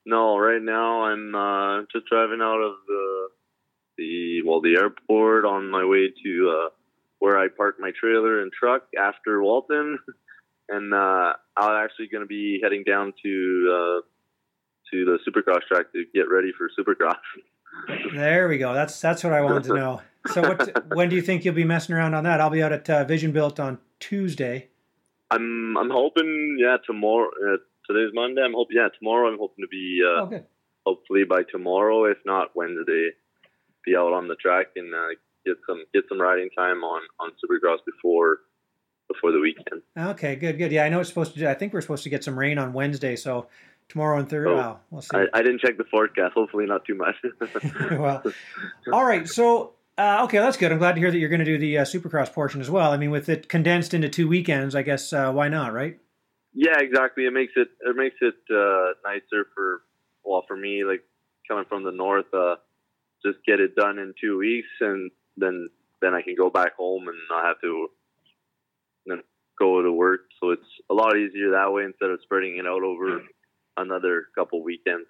No, 0.05 0.39
right 0.39 0.63
now 0.63 1.05
I'm 1.05 1.35
uh, 1.35 1.83
just 1.93 2.07
driving 2.07 2.41
out 2.41 2.61
of 2.61 2.75
the 2.87 3.29
the 3.99 4.43
well 4.45 4.61
the 4.61 4.77
airport 4.77 5.45
on 5.45 5.71
my 5.71 5.85
way 5.85 6.13
to 6.23 6.55
uh, 6.55 6.69
where 7.19 7.39
I 7.39 7.49
park 7.49 7.77
my 7.81 7.91
trailer 7.99 8.43
and 8.43 8.53
truck 8.53 8.83
after 8.97 9.43
Walton, 9.43 9.99
and 10.69 10.95
uh, 10.95 11.33
I'm 11.57 11.85
actually 11.85 12.07
going 12.07 12.23
to 12.23 12.29
be 12.29 12.61
heading 12.63 12.85
down 12.85 13.15
to 13.25 13.73
uh, 13.73 14.01
to 14.93 15.05
the 15.05 15.19
Supercross 15.27 15.63
track 15.67 15.93
to 15.93 16.05
get 16.15 16.31
ready 16.31 16.53
for 16.57 16.71
Supercross. 16.79 17.17
there 18.15 18.49
we 18.49 18.59
go. 18.59 18.75
That's 18.75 19.01
that's 19.01 19.25
what 19.25 19.33
I 19.33 19.41
wanted 19.41 19.65
to 19.65 19.75
know. 19.75 20.03
So 20.33 20.43
what, 20.43 20.95
when 20.95 21.09
do 21.09 21.17
you 21.17 21.23
think 21.23 21.45
you'll 21.45 21.55
be 21.55 21.65
messing 21.65 21.95
around 21.95 22.15
on 22.15 22.25
that? 22.25 22.41
I'll 22.41 22.51
be 22.51 22.63
out 22.63 22.73
at 22.73 22.89
uh, 22.89 23.05
Vision 23.05 23.33
Built 23.33 23.61
on 23.61 23.79
Tuesday. 24.01 24.69
I'm 25.31 25.77
I'm 25.77 25.91
hoping 25.91 26.59
yeah 26.61 26.77
tomorrow. 26.87 27.29
Uh, 27.29 27.57
today's 27.89 28.13
Monday. 28.15 28.43
I'm 28.43 28.55
hoping 28.55 28.77
yeah 28.77 28.89
tomorrow. 28.99 29.29
I'm 29.29 29.39
hoping 29.39 29.65
to 29.65 29.69
be 29.69 30.01
uh, 30.05 30.23
oh, 30.23 30.47
hopefully 30.87 31.25
by 31.29 31.43
tomorrow, 31.51 32.05
if 32.05 32.19
not 32.25 32.55
Wednesday, 32.55 33.11
be 33.85 33.97
out 33.97 34.13
on 34.13 34.29
the 34.29 34.37
track 34.37 34.67
and 34.77 34.95
uh, 34.95 35.09
get 35.45 35.57
some 35.69 35.85
get 35.93 36.05
some 36.09 36.21
riding 36.21 36.51
time 36.57 36.85
on 36.85 37.03
on 37.21 37.31
Supercross 37.43 37.79
before 37.85 38.39
before 39.09 39.33
the 39.33 39.41
weekend. 39.41 39.83
Okay, 39.97 40.37
good, 40.37 40.59
good. 40.59 40.73
Yeah, 40.73 40.85
I 40.85 40.89
know 40.89 41.01
it's 41.01 41.09
supposed 41.09 41.37
to. 41.37 41.51
I 41.51 41.55
think 41.55 41.73
we're 41.73 41.81
supposed 41.81 42.05
to 42.05 42.11
get 42.11 42.25
some 42.25 42.39
rain 42.39 42.59
on 42.59 42.73
Wednesday, 42.73 43.17
so 43.17 43.49
tomorrow 43.89 44.19
and 44.19 44.29
Thursday. 44.29 44.51
Oh, 44.51 44.79
we'll 44.91 45.03
see. 45.03 45.17
I, 45.17 45.27
I, 45.33 45.43
didn't 45.43 45.61
check 45.61 45.77
the 45.77 45.85
forecast. 45.85 46.35
Hopefully, 46.35 46.67
not 46.67 46.85
too 46.85 46.95
much. 46.95 47.15
well, 47.93 48.23
all 48.93 49.05
right. 49.05 49.29
So 49.29 49.75
uh, 49.99 50.21
okay, 50.25 50.39
that's 50.39 50.57
good. 50.57 50.73
I'm 50.73 50.79
glad 50.79 50.95
to 50.95 51.01
hear 51.01 51.11
that 51.11 51.19
you're 51.19 51.29
going 51.29 51.41
to 51.41 51.45
do 51.45 51.59
the 51.59 51.79
uh, 51.79 51.85
Supercross 51.85 52.33
portion 52.33 52.61
as 52.61 52.71
well. 52.71 52.93
I 52.93 52.97
mean, 52.97 53.11
with 53.11 53.29
it 53.29 53.49
condensed 53.49 53.95
into 53.95 54.09
two 54.09 54.29
weekends, 54.29 54.75
I 54.75 54.83
guess 54.83 55.13
uh, 55.13 55.33
why 55.33 55.49
not, 55.49 55.73
right? 55.73 55.99
Yeah, 56.53 56.79
exactly. 56.79 57.25
It 57.25 57.33
makes 57.33 57.53
it 57.57 57.69
it 57.81 57.97
makes 57.97 58.17
it 58.21 58.35
uh, 58.51 58.93
nicer 59.05 59.47
for 59.55 59.83
well 60.25 60.45
for 60.47 60.57
me, 60.57 60.85
like 60.85 61.03
coming 61.49 61.65
from 61.69 61.85
the 61.85 61.93
north. 61.93 62.33
Uh, 62.33 62.57
just 63.25 63.39
get 63.47 63.61
it 63.61 63.75
done 63.75 63.99
in 63.99 64.15
two 64.21 64.39
weeks, 64.39 64.69
and 64.81 65.11
then 65.37 65.69
then 66.01 66.15
I 66.15 66.23
can 66.23 66.35
go 66.35 66.51
back 66.51 66.77
home 66.77 67.09
and 67.09 67.17
not 67.31 67.45
have 67.45 67.61
to 67.63 67.89
then 69.07 69.23
go 69.59 69.83
to 69.83 69.93
work. 69.93 70.21
So 70.41 70.51
it's 70.51 70.63
a 70.91 70.95
lot 70.95 71.17
easier 71.17 71.53
that 71.53 71.73
way 71.73 71.85
instead 71.85 72.11
of 72.11 72.21
spreading 72.23 72.59
it 72.59 72.67
out 72.67 72.83
over 72.83 73.23
another 73.77 74.27
couple 74.35 74.63
weekends. 74.63 75.07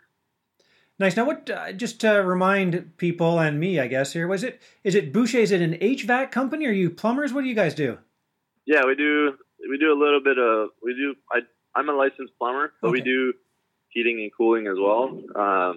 Nice. 0.99 1.17
Now, 1.17 1.27
what? 1.27 1.49
Uh, 1.51 1.73
just 1.73 2.01
to 2.01 2.11
remind 2.11 2.97
people 2.97 3.39
and 3.39 3.61
me, 3.61 3.79
I 3.79 3.87
guess 3.87 4.15
here 4.15 4.27
was 4.27 4.43
it. 4.43 4.63
Is 4.83 4.95
it 4.95 5.13
Boucher? 5.13 5.39
Is 5.39 5.53
it 5.53 5.61
an 5.61 5.75
HVAC 5.75 6.31
company? 6.31 6.67
Are 6.67 6.73
you 6.73 6.89
plumbers? 6.91 7.33
What 7.33 7.43
do 7.43 7.49
you 7.49 7.55
guys 7.55 7.75
do? 7.75 7.99
Yeah, 8.67 8.85
we 8.87 8.95
do. 8.95 9.35
We 9.69 9.79
do 9.79 9.93
a 9.93 9.99
little 9.99 10.21
bit 10.23 10.39
of. 10.39 10.71
We 10.83 10.95
do. 10.95 11.15
I, 11.31 11.41
I'm 11.79 11.89
a 11.91 11.93
licensed 11.93 12.33
plumber, 12.39 12.73
but 12.81 12.89
okay. 12.89 12.93
we 12.93 13.01
do 13.03 13.35
heating 13.91 14.21
and 14.21 14.31
cooling 14.37 14.67
as 14.67 14.77
well. 14.79 15.21
Uh, 15.35 15.75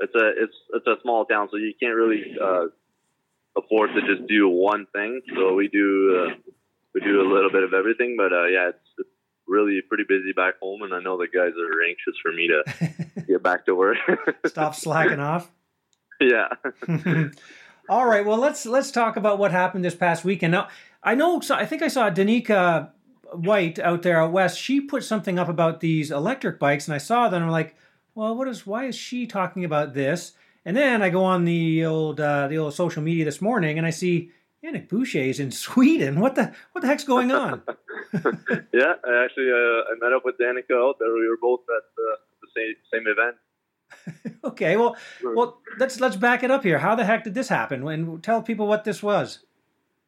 it's 0.00 0.14
a 0.14 0.28
it's 0.42 0.54
it's 0.74 0.86
a 0.86 0.96
small 1.02 1.24
town, 1.24 1.48
so 1.50 1.56
you 1.56 1.72
can't 1.80 1.94
really 1.94 2.22
uh, 2.42 2.66
afford 3.56 3.90
to 3.94 4.00
just 4.02 4.28
do 4.28 4.48
one 4.48 4.86
thing. 4.92 5.22
So 5.34 5.54
we 5.54 5.68
do 5.68 6.26
uh, 6.26 6.34
we 6.94 7.00
do 7.00 7.20
a 7.20 7.26
little 7.32 7.50
bit 7.50 7.62
of 7.62 7.72
everything. 7.72 8.16
But 8.16 8.32
uh, 8.32 8.46
yeah, 8.46 8.68
it's, 8.68 8.78
it's 8.78 8.89
really 9.50 9.82
pretty 9.86 10.04
busy 10.08 10.32
back 10.32 10.54
home, 10.60 10.82
and 10.82 10.94
I 10.94 11.00
know 11.00 11.18
the 11.18 11.26
guys 11.26 11.52
are 11.58 11.82
anxious 11.88 12.14
for 12.22 12.32
me 12.32 12.48
to 12.48 13.24
get 13.26 13.42
back 13.42 13.66
to 13.66 13.74
work. 13.74 13.98
Stop 14.46 14.74
slacking 14.74 15.20
off. 15.20 15.50
Yeah. 16.22 16.48
All 17.88 18.04
right. 18.04 18.26
Well, 18.26 18.36
let's 18.36 18.66
let's 18.66 18.90
talk 18.90 19.16
about 19.16 19.38
what 19.38 19.52
happened 19.52 19.86
this 19.86 19.94
past 19.94 20.22
weekend. 20.22 20.52
Now, 20.52 20.68
I 21.02 21.14
know. 21.14 21.40
So 21.40 21.54
I 21.54 21.64
think 21.64 21.80
I 21.80 21.88
saw 21.88 22.10
Danica 22.10 22.90
White 23.32 23.78
out 23.78 24.02
there 24.02 24.20
out 24.20 24.30
west. 24.30 24.58
She 24.58 24.82
put 24.82 25.02
something 25.02 25.38
up 25.38 25.48
about 25.48 25.80
these 25.80 26.10
electric 26.10 26.58
bikes, 26.58 26.86
and 26.86 26.94
I 26.94 26.98
saw 26.98 27.30
them. 27.30 27.42
I'm 27.42 27.48
like, 27.48 27.74
well, 28.14 28.36
what 28.36 28.48
is? 28.48 28.66
Why 28.66 28.84
is 28.84 28.94
she 28.94 29.26
talking 29.26 29.64
about 29.64 29.94
this? 29.94 30.32
And 30.66 30.76
then 30.76 31.00
I 31.00 31.08
go 31.08 31.24
on 31.24 31.46
the 31.46 31.86
old 31.86 32.20
uh, 32.20 32.48
the 32.48 32.58
old 32.58 32.74
social 32.74 33.02
media 33.02 33.24
this 33.24 33.40
morning, 33.40 33.78
and 33.78 33.86
I 33.86 33.90
see 33.90 34.30
Yannick 34.64 34.88
Boucher 34.88 35.18
is 35.20 35.40
in 35.40 35.50
Sweden. 35.50 36.20
What 36.20 36.34
the 36.34 36.52
what 36.72 36.82
the 36.82 36.86
heck's 36.86 37.04
going 37.04 37.32
on? 37.32 37.62
yeah, 38.12 38.94
I 39.04 39.24
actually 39.24 39.50
uh, 39.50 39.88
I 39.88 39.94
met 40.00 40.12
up 40.12 40.22
with 40.24 40.36
Danica 40.38 40.76
out 40.76 40.96
there. 40.98 41.12
We 41.14 41.28
were 41.28 41.38
both 41.40 41.60
at 41.60 41.84
the, 41.96 42.16
the 42.42 42.48
same 42.56 42.74
same 42.92 43.04
event. 43.06 43.36
okay, 44.44 44.76
well, 44.76 44.96
well, 45.24 45.60
let's 45.78 45.98
let's 45.98 46.16
back 46.16 46.42
it 46.42 46.50
up 46.50 46.62
here. 46.62 46.78
How 46.78 46.94
the 46.94 47.04
heck 47.04 47.24
did 47.24 47.34
this 47.34 47.48
happen? 47.48 47.86
And 47.88 48.22
tell 48.22 48.42
people 48.42 48.66
what 48.66 48.84
this 48.84 49.02
was. 49.02 49.40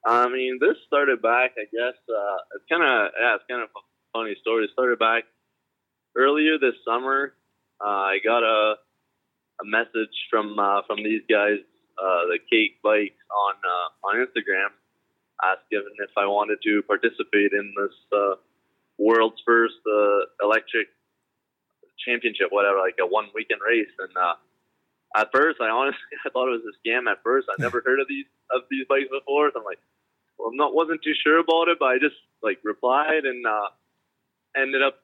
I 0.04 0.28
mean, 0.28 0.58
this 0.60 0.76
started 0.86 1.22
back. 1.22 1.52
I 1.56 1.64
guess 1.64 1.96
uh, 2.08 2.36
it's 2.54 2.64
kind 2.70 2.82
of 2.82 3.12
yeah, 3.18 3.34
it's 3.36 3.44
kind 3.48 3.62
of 3.62 3.70
a 3.70 3.80
funny 4.12 4.36
story. 4.40 4.64
It 4.64 4.70
started 4.72 4.98
back 4.98 5.24
earlier 6.16 6.58
this 6.58 6.74
summer. 6.84 7.34
Uh, 7.80 7.88
I 7.88 8.18
got 8.22 8.42
a 8.42 8.74
a 9.60 9.64
message 9.64 10.14
from 10.30 10.58
uh, 10.58 10.82
from 10.86 10.98
these 11.02 11.22
guys, 11.28 11.58
uh, 11.98 12.26
the 12.28 12.38
Cake 12.50 12.80
Bikes, 12.82 13.20
on 13.30 13.54
uh, 13.64 14.06
on 14.06 14.26
Instagram, 14.26 14.70
asking 15.42 15.84
if 15.98 16.10
I 16.16 16.26
wanted 16.26 16.58
to 16.62 16.82
participate 16.82 17.52
in 17.52 17.74
this 17.76 17.96
uh, 18.12 18.34
world's 18.98 19.40
first 19.44 19.80
uh, 19.86 20.44
electric 20.44 20.88
championship, 22.04 22.48
whatever, 22.50 22.78
like 22.78 22.96
a 23.00 23.06
one 23.06 23.26
weekend 23.34 23.60
race. 23.66 23.90
And 23.98 24.16
uh, 24.16 24.34
at 25.16 25.30
first, 25.32 25.60
I 25.60 25.68
honestly 25.68 26.14
I 26.26 26.30
thought 26.30 26.48
it 26.48 26.60
was 26.62 26.66
a 26.68 26.74
scam. 26.80 27.10
At 27.10 27.22
first, 27.22 27.48
I 27.50 27.60
never 27.60 27.82
heard 27.84 28.00
of 28.00 28.08
these 28.08 28.26
of 28.50 28.62
these 28.70 28.86
bikes 28.88 29.10
before. 29.10 29.50
So 29.52 29.60
I'm 29.60 29.64
like, 29.64 29.80
well, 30.38 30.48
I'm 30.48 30.56
not 30.56 30.74
wasn't 30.74 31.02
too 31.02 31.14
sure 31.14 31.38
about 31.38 31.68
it, 31.68 31.78
but 31.78 31.86
I 31.86 31.98
just 31.98 32.16
like 32.42 32.58
replied 32.64 33.24
and 33.24 33.46
uh, 33.46 33.68
ended 34.56 34.82
up 34.82 34.98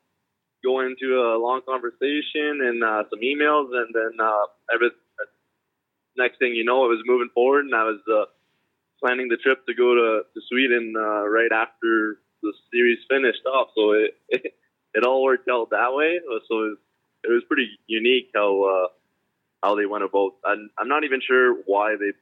going 0.62 0.97
into 0.99 1.14
a 1.14 1.38
long 1.38 1.62
conversation 1.62 2.59
and 2.66 2.83
uh, 2.83 3.04
some 3.11 3.21
emails, 3.21 3.71
and 3.71 3.95
then 3.95 4.18
uh, 4.21 4.47
every 4.75 4.90
next 6.18 6.38
thing 6.38 6.54
you 6.54 6.64
know, 6.64 6.84
it 6.84 6.88
was 6.88 7.02
moving 7.06 7.30
forward, 7.32 7.64
and 7.64 7.75
I 7.75 7.84
was 7.84 8.00
uh, 8.12 8.26
planning 9.00 9.28
the 9.28 9.37
trip 9.37 9.64
to 9.66 9.75
go 9.75 9.94
to, 9.94 10.22
to 10.34 10.40
Sweden 10.48 10.94
uh, 10.96 11.26
right 11.26 11.52
after 11.52 12.20
the 12.42 12.52
series 12.72 12.98
finished 13.08 13.44
off. 13.46 13.68
So 13.75 13.92
it, 13.92 14.16
it 14.28 14.54
it 14.94 15.04
all 15.04 15.22
worked 15.22 15.48
out 15.48 15.70
that 15.70 15.92
way. 15.92 16.18
So 16.48 16.54
it 16.64 16.68
was, 16.70 16.78
it 17.25 17.28
was 17.30 17.42
pretty 17.46 17.68
unique 17.87 18.30
how 18.34 18.62
uh, 18.62 18.88
how 19.62 19.76
they 19.76 19.87
went 19.87 20.04
about. 20.04 20.32
I'm, 20.44 20.70
I'm 20.78 20.88
not 20.88 21.04
even 21.04 21.20
sure 21.26 21.56
why 21.66 21.96
they 21.98 22.12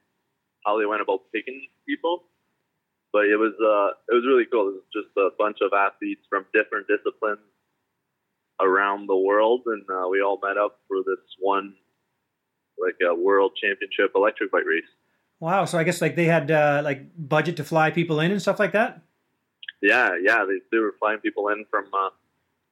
how 0.65 0.79
they 0.79 0.85
went 0.85 1.01
about 1.01 1.21
picking 1.33 1.67
people, 1.87 2.23
but 3.11 3.25
it 3.25 3.37
was 3.37 3.53
uh, 3.59 3.97
it 4.11 4.15
was 4.15 4.25
really 4.27 4.45
cool. 4.45 4.69
It 4.69 4.81
was 4.81 4.89
just 4.93 5.15
a 5.17 5.29
bunch 5.37 5.57
of 5.61 5.71
athletes 5.73 6.21
from 6.29 6.45
different 6.53 6.87
disciplines 6.87 7.45
around 8.59 9.07
the 9.07 9.15
world, 9.15 9.61
and 9.65 9.83
uh, 9.89 10.07
we 10.09 10.21
all 10.21 10.39
met 10.43 10.57
up 10.57 10.79
for 10.87 10.97
this 11.05 11.23
one 11.39 11.73
like 12.79 12.95
a 13.07 13.13
world 13.13 13.53
championship 13.61 14.11
electric 14.15 14.51
bike 14.51 14.65
race. 14.65 14.89
Wow! 15.39 15.65
So 15.65 15.77
I 15.77 15.83
guess 15.83 16.01
like 16.01 16.15
they 16.15 16.25
had 16.25 16.49
uh, 16.49 16.81
like 16.83 17.03
budget 17.17 17.57
to 17.57 17.63
fly 17.63 17.91
people 17.91 18.19
in 18.19 18.31
and 18.31 18.41
stuff 18.41 18.59
like 18.59 18.71
that. 18.71 19.01
Yeah, 19.81 20.17
yeah, 20.21 20.45
they 20.47 20.59
they 20.71 20.79
were 20.79 20.95
flying 20.99 21.19
people 21.19 21.49
in 21.49 21.65
from 21.69 21.85
uh, 21.93 22.09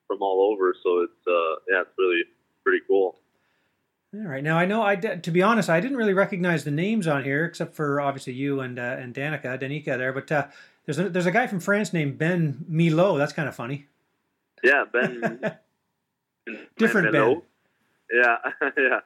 from 0.07 0.21
all 0.21 0.51
over, 0.51 0.75
so 0.83 1.01
it's 1.01 1.27
uh, 1.27 1.55
yeah, 1.69 1.81
it's 1.81 1.91
really 1.97 2.23
pretty 2.63 2.83
cool. 2.87 3.17
All 4.15 4.21
right. 4.21 4.43
Now 4.43 4.57
I 4.57 4.65
know 4.65 4.81
I 4.81 4.95
to 4.95 5.31
be 5.31 5.41
honest, 5.41 5.69
I 5.69 5.79
didn't 5.79 5.97
really 5.97 6.13
recognize 6.13 6.63
the 6.63 6.71
names 6.71 7.07
on 7.07 7.23
here 7.23 7.45
except 7.45 7.75
for 7.75 7.99
obviously 7.99 8.33
you 8.33 8.61
and 8.61 8.79
uh, 8.79 8.97
and 8.99 9.13
Danica, 9.13 9.59
Danica 9.61 9.97
there. 9.97 10.13
But 10.13 10.31
uh, 10.31 10.47
there's 10.85 10.99
a, 10.99 11.09
there's 11.09 11.25
a 11.25 11.31
guy 11.31 11.47
from 11.47 11.59
France 11.59 11.91
named 11.91 12.17
Ben 12.17 12.65
Milo. 12.67 13.17
That's 13.17 13.33
kind 13.33 13.49
of 13.49 13.55
funny. 13.55 13.87
Yeah, 14.63 14.85
Ben. 14.91 15.57
Different 16.77 17.11
Ben. 17.11 17.41
Yeah, 18.11 18.37
yeah. 18.77 18.99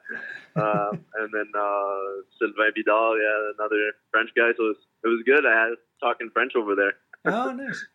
Um, 0.56 1.04
and 1.16 1.30
then 1.32 1.50
uh, 1.56 2.22
Sylvain 2.38 2.72
Vidal, 2.76 3.16
yeah, 3.16 3.52
another 3.58 3.92
French 4.10 4.30
guy. 4.36 4.50
So 4.56 4.64
it 4.64 4.68
was, 4.68 4.76
it 5.04 5.08
was 5.08 5.22
good. 5.24 5.46
I 5.46 5.68
had 5.68 5.74
talking 6.00 6.30
French 6.32 6.52
over 6.56 6.74
there. 6.74 6.92
oh, 7.24 7.52
nice. 7.52 7.86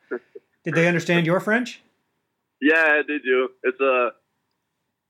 Did 0.64 0.74
they 0.74 0.88
understand 0.88 1.26
your 1.26 1.40
French? 1.40 1.82
Yeah, 2.62 3.02
they 3.08 3.20
do. 3.20 3.50
It's 3.64 3.80
a, 3.80 4.10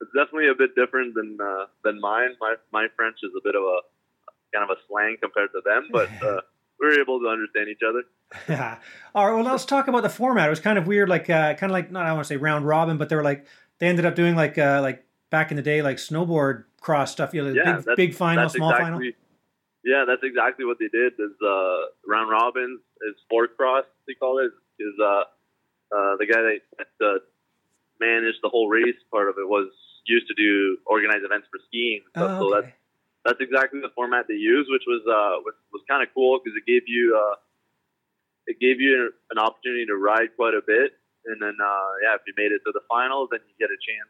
it's 0.02 0.12
definitely 0.14 0.50
a 0.50 0.56
bit 0.56 0.75
different 0.75 1.16
than 1.16 1.38
uh, 1.42 1.66
than 1.84 2.02
mine. 2.02 2.36
My 2.42 2.56
my 2.74 2.88
French 2.96 3.18
is 3.24 3.32
a 3.38 3.42
bit 3.44 3.56
of 3.56 3.64
a 3.64 3.80
kind 4.54 4.70
of 4.70 4.75
a 4.75 4.80
slang 4.88 5.18
compared 5.22 5.52
to 5.54 5.62
them, 5.64 5.88
but 5.92 6.10
uh, 6.24 6.42
we 6.80 6.88
were 6.88 7.00
able 7.00 7.20
to 7.20 7.28
understand 7.28 7.70
each 7.70 7.82
other. 7.88 8.04
Yeah. 8.50 8.80
All 9.16 9.28
right. 9.28 9.36
Well, 9.36 9.44
let's 9.44 9.66
talk 9.66 9.88
about 9.88 10.04
the 10.04 10.10
format. 10.10 10.48
It 10.48 10.50
was 10.50 10.60
kind 10.60 10.78
of 10.78 10.88
weird, 10.88 11.10
like 11.10 11.30
uh, 11.30 11.54
kind 11.54 11.72
of 11.72 11.72
like 11.72 11.92
not 11.92 12.06
I 12.06 12.12
want 12.14 12.25
to 12.25 12.28
say 12.28 12.38
round 12.38 12.68
robin, 12.68 12.98
but 12.98 13.10
they 13.10 13.16
were 13.16 13.24
like 13.24 13.46
they 13.80 13.88
ended 13.88 14.06
up 14.06 14.16
doing 14.16 14.36
like 14.36 14.58
uh, 14.58 14.80
like 14.82 15.04
back 15.29 15.51
in 15.51 15.58
the 15.58 15.63
day, 15.63 15.82
like 15.82 15.98
snowboard 15.98 16.65
cross 16.82 17.12
stuff. 17.12 17.34
You 17.34 17.44
know, 17.44 17.51
yeah, 17.51 17.82
big, 17.86 17.96
big 17.96 18.13
final, 18.15 18.50
small 18.50 18.72
exactly, 18.72 18.91
final. 18.91 19.12
Yeah, 19.84 20.05
that's 20.08 20.24
exactly 20.24 20.65
what 20.65 20.77
they 20.79 20.88
did. 20.88 21.13
Is 21.13 21.36
uh, 21.46 21.94
round 22.08 22.29
robins 22.29 22.79
is 23.10 23.15
sport 23.24 23.58
cross 23.58 23.86
they 24.08 24.13
call 24.13 24.39
it. 24.39 24.51
Is 24.79 24.94
uh, 25.01 25.24
uh, 25.96 26.17
the 26.17 26.25
guy 26.25 26.41
that 26.77 27.05
uh, 27.05 27.20
managed 28.00 28.39
the 28.44 28.50
whole 28.50 28.67
race 28.70 28.98
part 29.12 29.29
of 29.29 29.36
it 29.38 29.48
was 29.48 29.70
used 30.05 30.27
to 30.27 30.34
do 30.34 30.77
organized 30.86 31.25
events 31.25 31.48
for 31.51 31.60
skiing. 31.67 32.01
Stuff. 32.12 32.29
Oh, 32.29 32.34
okay. 32.34 32.39
So 32.39 32.62
that's 32.62 32.74
that's 33.25 33.41
exactly 33.41 33.82
the 33.82 33.89
format 33.96 34.25
they 34.27 34.38
used, 34.38 34.70
which 34.70 34.86
was 34.86 35.01
uh, 35.05 35.41
was, 35.41 35.55
was 35.74 35.82
kind 35.89 36.03
of 36.03 36.10
cool 36.13 36.39
because 36.41 36.55
it 36.58 36.65
gave 36.65 36.88
you 36.88 37.17
uh, 37.17 37.36
it 38.48 38.60
gave 38.60 38.79
you 38.79 39.12
an 39.32 39.38
opportunity 39.38 39.86
to 39.86 39.98
ride 39.98 40.29
quite 40.36 40.53
a 40.53 40.62
bit, 40.65 40.94
and 41.25 41.41
then 41.41 41.58
uh, 41.58 41.91
yeah, 42.05 42.13
if 42.15 42.22
you 42.27 42.34
made 42.38 42.53
it 42.53 42.62
to 42.65 42.72
the 42.72 42.86
finals, 42.89 43.29
then 43.32 43.41
you 43.50 43.55
get 43.58 43.74
a 43.74 43.79
chance 43.82 44.10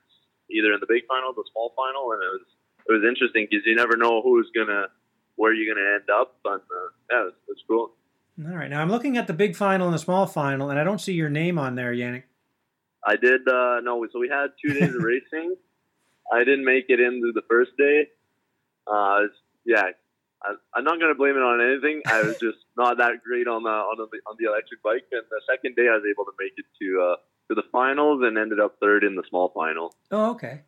either 0.51 0.73
in 0.73 0.79
the 0.79 0.87
big 0.87 1.03
final, 1.07 1.33
the 1.33 1.43
small 1.51 1.73
final, 1.75 2.11
and 2.11 2.21
it 2.21 2.31
was 2.31 2.45
it 2.87 2.91
was 2.93 3.03
interesting 3.07 3.47
because 3.49 3.65
you 3.65 3.75
never 3.75 3.97
know 3.97 4.21
who's 4.21 4.49
gonna 4.55 4.87
where 5.35 5.53
you're 5.53 5.73
gonna 5.73 5.95
end 5.95 6.09
up. 6.09 6.35
And 6.45 6.61
uh, 6.61 6.89
yeah, 7.11 7.21
it 7.21 7.25
was, 7.25 7.33
it 7.49 7.57
cool. 7.67 7.91
All 8.45 8.55
right, 8.55 8.69
now 8.69 8.81
I'm 8.81 8.89
looking 8.89 9.17
at 9.17 9.27
the 9.27 9.33
big 9.33 9.55
final 9.55 9.87
and 9.87 9.93
the 9.93 9.99
small 9.99 10.27
final, 10.27 10.69
and 10.69 10.79
I 10.79 10.83
don't 10.83 10.99
see 10.99 11.13
your 11.13 11.29
name 11.29 11.57
on 11.57 11.75
there, 11.75 11.93
Yannick. 11.93 12.23
I 13.05 13.15
did 13.15 13.47
uh, 13.47 13.79
no, 13.81 14.05
so 14.11 14.19
we 14.19 14.29
had 14.29 14.47
two 14.63 14.73
days 14.73 14.93
of 14.93 15.01
racing. 15.01 15.55
I 16.31 16.39
didn't 16.39 16.65
make 16.65 16.85
it 16.89 16.99
into 16.99 17.31
the 17.33 17.43
first 17.49 17.71
day. 17.77 18.07
Uh, 18.87 19.29
yeah, 19.65 19.89
I, 20.43 20.53
I'm 20.75 20.83
not 20.83 20.99
gonna 20.99 21.15
blame 21.15 21.35
it 21.35 21.43
on 21.43 21.61
anything. 21.61 22.01
I 22.07 22.23
was 22.23 22.37
just 22.41 22.57
not 22.77 22.97
that 22.97 23.23
great 23.23 23.47
on 23.47 23.63
the 23.63 23.69
on 23.69 23.97
the 23.97 24.17
on 24.27 24.35
the 24.37 24.49
electric 24.49 24.83
bike, 24.83 25.05
and 25.11 25.23
the 25.29 25.41
second 25.49 25.75
day 25.75 25.87
I 25.89 25.95
was 25.95 26.03
able 26.09 26.25
to 26.25 26.33
make 26.39 26.53
it 26.57 26.65
to. 26.81 27.01
Uh, 27.01 27.15
to 27.49 27.55
the 27.55 27.63
finals 27.71 28.21
and 28.23 28.37
ended 28.37 28.59
up 28.59 28.77
third 28.79 29.03
in 29.03 29.15
the 29.15 29.23
small 29.29 29.49
final. 29.49 29.95
Oh, 30.11 30.31
okay. 30.31 30.61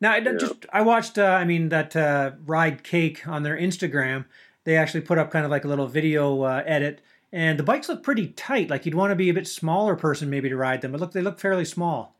Now, 0.00 0.12
I 0.12 0.20
just 0.20 0.66
I 0.72 0.82
watched. 0.82 1.18
Uh, 1.18 1.24
I 1.24 1.44
mean, 1.44 1.70
that 1.70 1.96
uh, 1.96 2.32
ride 2.46 2.84
cake 2.84 3.26
on 3.26 3.42
their 3.42 3.56
Instagram. 3.56 4.26
They 4.64 4.76
actually 4.76 5.00
put 5.00 5.18
up 5.18 5.30
kind 5.30 5.44
of 5.44 5.50
like 5.50 5.64
a 5.64 5.68
little 5.68 5.86
video 5.86 6.42
uh, 6.42 6.62
edit, 6.66 7.00
and 7.32 7.58
the 7.58 7.64
bikes 7.64 7.88
look 7.88 8.02
pretty 8.02 8.28
tight. 8.28 8.70
Like 8.70 8.86
you'd 8.86 8.94
want 8.94 9.10
to 9.10 9.16
be 9.16 9.28
a 9.28 9.34
bit 9.34 9.48
smaller 9.48 9.96
person 9.96 10.30
maybe 10.30 10.48
to 10.48 10.56
ride 10.56 10.82
them, 10.82 10.92
but 10.92 11.00
look, 11.00 11.12
they 11.12 11.22
look 11.22 11.40
fairly 11.40 11.64
small. 11.64 12.16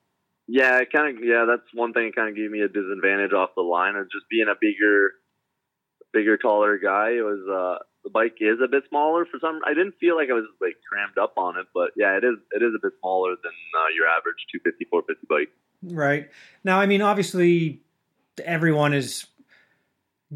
Yeah, 0.49 0.81
it 0.81 0.91
kind 0.91 1.17
of. 1.17 1.23
Yeah, 1.23 1.45
that's 1.47 1.69
one 1.75 1.93
thing. 1.93 2.07
It 2.07 2.17
kind 2.17 2.29
of 2.31 2.35
gave 2.35 2.51
me 2.51 2.61
a 2.61 2.69
disadvantage 2.69 3.33
off 3.33 3.51
the 3.55 3.63
line 3.63 3.95
of 3.95 4.11
just 4.11 4.29
being 4.31 4.49
a 4.49 4.57
bigger, 4.61 5.13
bigger, 6.13 6.37
taller 6.37 6.79
guy. 6.79 7.11
It 7.11 7.25
was 7.25 7.41
uh, 7.49 7.85
the 8.05 8.11
bike 8.11 8.37
is 8.41 8.59
a 8.65 8.69
bit 8.69 8.85
smaller 8.89 9.27
for 9.27 9.39
some. 9.41 9.61
I 9.65 9.75
didn't 9.75 9.95
feel 10.01 10.17
like 10.17 10.29
I 10.31 10.35
was 10.35 10.47
like 10.61 10.77
crammed 10.89 11.19
up 11.19 11.35
on 11.37 11.59
it, 11.59 11.67
but 11.75 11.91
yeah, 11.97 12.17
it 12.17 12.25
is. 12.25 12.37
It 12.53 12.63
is 12.63 12.73
a 12.77 12.81
bit 12.81 12.93
smaller 13.01 13.31
than 13.31 13.53
uh, 13.77 13.89
your 13.95 14.07
average 14.07 14.47
250, 14.53 14.87
450 14.91 15.27
bike. 15.29 15.51
Right 15.95 16.31
now, 16.65 16.81
I 16.81 16.87
mean, 16.87 17.03
obviously, 17.03 17.83
everyone 18.45 18.93
has 18.93 19.27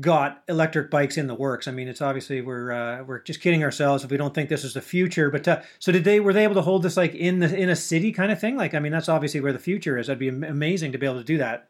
got 0.01 0.43
electric 0.49 0.91
bikes 0.91 1.19
in 1.19 1.27
the 1.27 1.35
works. 1.35 1.69
I 1.69 1.71
mean, 1.71 1.89
it's 1.89 2.01
obviously 2.01 2.41
we're 2.41 2.73
uh, 2.73 3.03
we're 3.05 3.21
just 3.21 3.41
kidding 3.41 3.63
ourselves 3.63 4.05
if 4.05 4.11
we 4.11 4.17
don't 4.17 4.35
think 4.35 4.49
this 4.49 4.65
is 4.65 4.75
the 4.75 4.81
future. 4.81 5.31
But 5.31 5.47
uh, 5.47 5.63
so 5.79 5.93
did 5.93 6.05
they? 6.05 6.21
Were 6.21 6.33
they 6.33 6.45
able 6.45 6.55
to 6.55 6.63
hold 6.63 6.83
this 6.83 6.97
like 6.97 7.15
in 7.15 7.41
the 7.41 7.55
in 7.55 7.69
a 7.69 7.77
city 7.77 8.13
kind 8.13 8.33
of 8.33 8.41
thing? 8.41 8.57
Like, 8.57 8.75
I 8.75 8.79
mean, 8.79 8.93
that's 8.93 9.09
obviously 9.09 9.41
where 9.41 9.53
the 9.53 9.59
future 9.59 9.99
is. 9.99 10.07
That'd 10.07 10.19
be 10.19 10.29
amazing 10.29 10.93
to 10.93 10.99
be 10.99 11.07
able 11.07 11.19
to 11.19 11.25
do 11.25 11.39
that. 11.39 11.69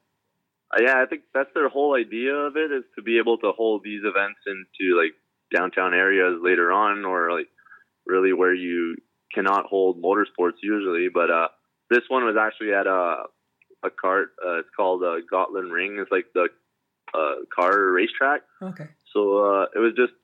Uh, 0.73 0.83
yeah, 0.83 1.03
I 1.03 1.07
think 1.07 1.23
that's 1.35 1.51
their 1.55 1.69
whole 1.69 1.95
idea 1.95 2.33
of 2.33 2.57
it 2.57 2.73
is 2.73 2.85
to 2.97 3.03
be 3.03 3.19
able 3.19 3.37
to 3.39 3.53
hold 3.53 3.83
these 3.85 4.01
events 4.05 4.41
into 4.47 4.97
like 4.97 5.13
downtown 5.55 5.93
areas 5.93 6.41
later 6.43 6.73
on, 6.73 7.05
or 7.05 7.31
like 7.33 7.49
really 8.07 8.33
where 8.33 8.55
you 8.55 8.97
cannot 9.35 9.67
hold 9.67 10.03
motorsports 10.03 10.63
usually. 10.63 11.09
But 11.13 11.31
uh, 11.31 11.49
this 11.91 12.03
one 12.09 12.25
was 12.25 12.37
actually 12.41 12.73
at 12.73 12.87
a 12.87 13.25
a 13.85 13.91
cart. 13.91 14.31
Uh, 14.45 14.61
it's 14.61 14.69
called 14.75 15.03
uh, 15.03 15.17
Gotland 15.31 15.73
Ring. 15.73 15.99
It's 15.99 16.11
like 16.11 16.27
the 16.35 16.49
uh, 17.13 17.35
car 17.55 17.91
racetrack. 17.91 18.43
Okay. 18.63 18.89
So 19.13 19.39
uh, 19.39 19.67
it 19.75 19.79
was 19.79 19.93
just 19.95 20.15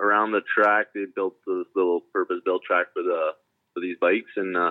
around 0.00 0.30
the 0.30 0.42
track. 0.54 0.88
They 0.94 1.06
built 1.12 1.34
this 1.46 1.66
little 1.74 2.02
purpose-built 2.12 2.62
track 2.62 2.88
for 2.92 3.02
the 3.02 3.30
for 3.74 3.80
these 3.80 3.96
bikes, 4.00 4.30
and 4.36 4.56
uh, 4.56 4.70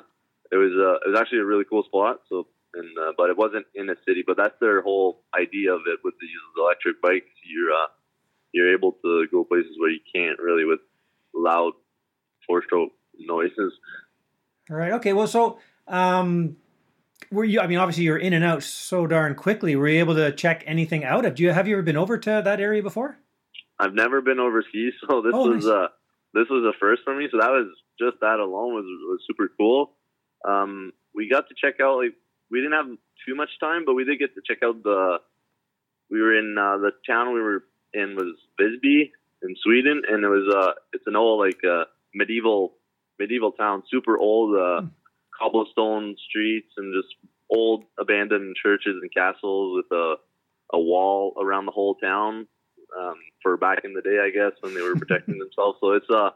it 0.52 0.56
was 0.56 0.72
uh, 0.72 1.06
it 1.06 1.12
was 1.12 1.20
actually 1.20 1.40
a 1.40 1.46
really 1.46 1.66
cool 1.70 1.84
spot. 1.84 2.22
So. 2.30 2.48
And, 2.76 2.98
uh, 2.98 3.14
but 3.18 3.30
it 3.30 3.38
wasn't 3.38 3.66
in 3.74 3.90
a 3.90 3.96
city. 4.08 4.24
But 4.26 4.38
that's 4.38 4.56
their 4.60 4.82
whole 4.82 5.24
idea 5.34 5.74
of 5.74 5.82
it 5.88 6.00
with 6.04 6.14
these 6.20 6.30
electric 6.58 7.02
bikes. 7.02 7.30
You're 7.46 7.72
uh, 7.72 7.88
you're 8.52 8.74
able 8.74 8.94
to 9.04 9.26
go 9.32 9.44
places 9.44 9.72
where 9.80 9.90
you 9.92 10.00
can't 10.14 10.40
really 10.40 10.66
with 10.66 10.80
loud 11.34 11.74
four 12.48 12.64
stroke 12.64 12.92
noises. 13.20 13.74
All 14.70 14.78
right. 14.78 14.94
Okay. 14.94 15.14
Well, 15.14 15.28
so 15.28 15.60
um, 15.88 16.58
were 17.32 17.44
you? 17.44 17.60
I 17.62 17.68
mean, 17.68 17.78
obviously 17.78 18.04
you're 18.04 18.18
in 18.18 18.34
and 18.34 18.44
out 18.44 18.64
so 18.64 19.08
darn 19.08 19.36
quickly. 19.36 19.76
Were 19.76 19.88
you 19.88 20.00
able 20.00 20.16
to 20.16 20.32
check 20.32 20.64
anything 20.66 21.04
out? 21.04 21.24
Have 21.24 21.40
you 21.40 21.52
have 21.52 21.68
you 21.68 21.76
ever 21.76 21.84
been 21.84 21.98
over 21.98 22.18
to 22.18 22.42
that 22.44 22.60
area 22.60 22.82
before? 22.84 23.18
I've 23.80 23.94
never 23.94 24.22
been 24.22 24.40
overseas, 24.40 24.94
so 25.10 25.22
this 25.22 25.32
Oh, 25.34 25.50
was 25.50 25.66
nice. 25.66 25.74
uh, 25.74 25.88
this 26.34 26.48
was 26.50 26.64
a 26.64 26.78
first 26.80 27.04
for 27.04 27.16
me. 27.16 27.28
So 27.32 27.38
that 27.40 27.50
was 27.52 27.68
just 28.00 28.18
that 28.22 28.40
alone 28.40 28.74
was 28.74 28.86
was 28.86 29.20
super 29.28 29.52
cool. 29.58 29.92
Um, 30.48 30.92
we 31.14 31.30
got 31.30 31.48
to 31.50 31.56
check 31.60 31.80
out 31.82 31.98
like 31.98 32.14
we 32.56 32.62
didn't 32.62 32.80
have 32.82 32.98
too 33.28 33.36
much 33.36 33.50
time, 33.60 33.84
but 33.86 33.96
we 33.96 34.06
did 34.06 34.18
get 34.18 34.34
to 34.36 34.42
check 34.48 34.64
out 34.64 34.82
the. 34.82 35.18
We 36.10 36.22
were 36.22 36.38
in 36.38 36.56
uh, 36.58 36.78
the 36.78 36.92
town 37.06 37.34
we 37.34 37.42
were 37.42 37.66
in 37.94 38.16
was 38.16 38.38
Visby 38.58 39.12
in 39.44 39.56
Sweden, 39.62 40.04
and 40.08 40.24
it 40.24 40.30
was 40.30 40.48
uh 40.56 40.72
it's 40.94 41.04
an 41.06 41.18
old 41.18 41.42
like 41.46 41.60
uh, 41.70 41.84
medieval 42.14 42.76
medieval 43.20 43.52
town, 43.52 43.84
super 43.92 44.18
old 44.18 44.56
uh, 44.56 44.82
Hmm. 44.82 44.88
cobblestone 45.38 46.16
streets 46.30 46.72
and 46.78 46.94
just 46.96 47.14
old 47.50 47.84
abandoned 48.00 48.56
churches 48.56 48.96
and 49.02 49.14
castles 49.14 49.76
with 49.76 49.92
a 49.92 50.16
a 50.72 50.80
wall 50.80 51.34
around 51.42 51.66
the 51.66 51.74
whole 51.74 51.96
town 51.96 52.48
um, 52.98 53.16
for 53.44 53.58
back 53.58 53.80
in 53.84 53.94
the 53.94 54.02
day, 54.02 54.18
I 54.24 54.30
guess, 54.30 54.54
when 54.62 54.74
they 54.74 54.82
were 54.82 54.96
protecting 55.04 55.40
themselves. 55.40 55.78
So 55.82 55.92
it's 55.92 56.10
uh, 56.10 56.30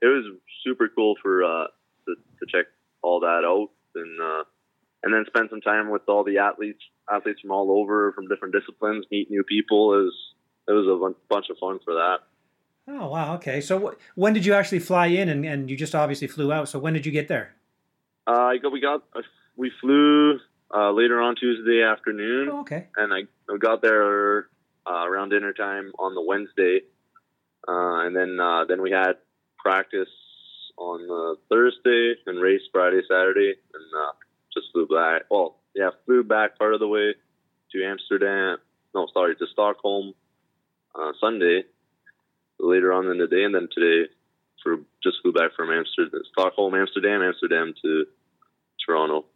it 0.00 0.06
was 0.06 0.24
super 0.64 0.88
cool 0.88 1.14
for 1.22 1.44
uh 1.44 1.66
to, 2.06 2.14
to 2.40 2.46
check 2.48 2.66
all 3.02 3.20
that 3.20 3.42
out 3.44 3.68
and 3.94 4.20
uh, 4.20 4.44
and 5.02 5.12
then 5.14 5.24
spend 5.26 5.48
some 5.50 5.60
time 5.60 5.90
with 5.90 6.02
all 6.08 6.24
the 6.24 6.38
athletes 6.38 6.82
athletes 7.10 7.40
from 7.40 7.50
all 7.50 7.70
over 7.70 8.12
from 8.12 8.28
different 8.28 8.54
disciplines, 8.54 9.06
meet 9.10 9.30
new 9.30 9.42
people. 9.44 9.94
It 9.94 10.02
was 10.04 10.14
it 10.68 10.72
was 10.72 10.86
a 10.86 11.14
bunch 11.28 11.46
of 11.50 11.58
fun 11.58 11.78
for 11.84 11.94
that. 11.94 12.18
Oh 12.88 13.08
wow. 13.08 13.34
Okay. 13.36 13.60
So 13.60 13.78
wh- 13.78 14.18
when 14.18 14.32
did 14.32 14.44
you 14.46 14.54
actually 14.54 14.78
fly 14.80 15.06
in? 15.06 15.28
And, 15.28 15.44
and 15.44 15.70
you 15.70 15.76
just 15.76 15.94
obviously 15.94 16.26
flew 16.26 16.52
out. 16.52 16.68
So 16.68 16.78
when 16.78 16.94
did 16.94 17.06
you 17.06 17.12
get 17.12 17.28
there? 17.28 17.54
Uh, 18.26 18.32
I 18.32 18.56
got, 18.58 18.72
we 18.72 18.80
got 18.80 19.02
we 19.56 19.70
flew 19.80 20.38
uh, 20.74 20.90
later 20.92 21.20
on 21.20 21.36
Tuesday 21.36 21.82
afternoon. 21.82 22.48
Oh, 22.50 22.60
okay. 22.60 22.88
and 22.96 23.12
I 23.12 23.20
I 23.52 23.56
got 23.58 23.82
there 23.82 24.48
uh, 24.86 25.06
around 25.06 25.30
dinner 25.30 25.52
time 25.52 25.92
on 25.98 26.14
the 26.14 26.22
Wednesday, 26.22 26.80
uh, 27.66 28.06
and 28.06 28.16
then 28.16 28.38
uh, 28.40 28.64
then 28.66 28.82
we 28.82 28.90
had 28.90 29.14
practice 29.58 30.08
on 30.76 31.36
Thursday 31.50 32.14
and 32.26 32.40
race 32.40 32.62
Friday, 32.72 33.00
Saturday, 33.08 33.54
and 33.74 33.84
uh, 33.96 34.12
just 34.58 34.72
flew 34.72 34.86
back. 34.86 35.22
Well, 35.30 35.56
yeah, 35.74 35.90
flew 36.04 36.24
back 36.24 36.58
part 36.58 36.74
of 36.74 36.80
the 36.80 36.88
way 36.88 37.14
to 37.72 37.84
Amsterdam. 37.84 38.58
No, 38.94 39.06
sorry, 39.12 39.36
to 39.36 39.46
Stockholm 39.52 40.14
uh, 40.94 41.12
Sunday. 41.20 41.64
Later 42.60 42.92
on 42.92 43.06
in 43.06 43.18
the 43.18 43.28
day, 43.28 43.44
and 43.44 43.54
then 43.54 43.68
today, 43.72 44.10
for 44.64 44.78
just 45.00 45.18
flew 45.22 45.32
back 45.32 45.52
from 45.54 45.70
Amsterdam, 45.70 46.20
Stockholm, 46.32 46.74
Amsterdam, 46.74 47.22
Amsterdam 47.22 47.72
to 47.84 48.04
Toronto. 48.84 49.26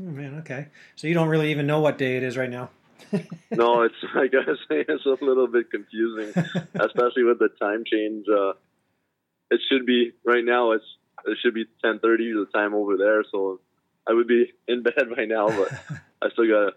Oh 0.00 0.04
man. 0.04 0.38
Okay. 0.40 0.66
So 0.96 1.06
you 1.06 1.14
don't 1.14 1.28
really 1.28 1.52
even 1.52 1.68
know 1.68 1.80
what 1.80 1.96
day 1.96 2.16
it 2.16 2.24
is 2.24 2.36
right 2.36 2.50
now. 2.50 2.70
no, 3.52 3.82
it's 3.82 3.94
I 4.16 4.26
gotta 4.26 4.56
say 4.68 4.84
it's 4.88 5.06
a 5.06 5.24
little 5.24 5.46
bit 5.46 5.70
confusing, 5.70 6.30
especially 6.74 7.22
with 7.22 7.38
the 7.38 7.50
time 7.60 7.84
change. 7.86 8.26
Uh, 8.28 8.54
it 9.52 9.60
should 9.70 9.86
be 9.86 10.10
right 10.24 10.44
now. 10.44 10.72
It's 10.72 10.84
it 11.24 11.38
should 11.40 11.54
be 11.54 11.66
ten 11.84 12.00
thirty 12.00 12.32
the 12.32 12.46
time 12.52 12.74
over 12.74 12.96
there, 12.96 13.22
so 13.30 13.60
I 14.08 14.12
would 14.12 14.26
be 14.26 14.52
in 14.68 14.82
bed 14.82 15.08
by 15.16 15.24
now. 15.24 15.48
But 15.48 15.72
I 16.22 16.30
still 16.30 16.46
gotta 16.46 16.72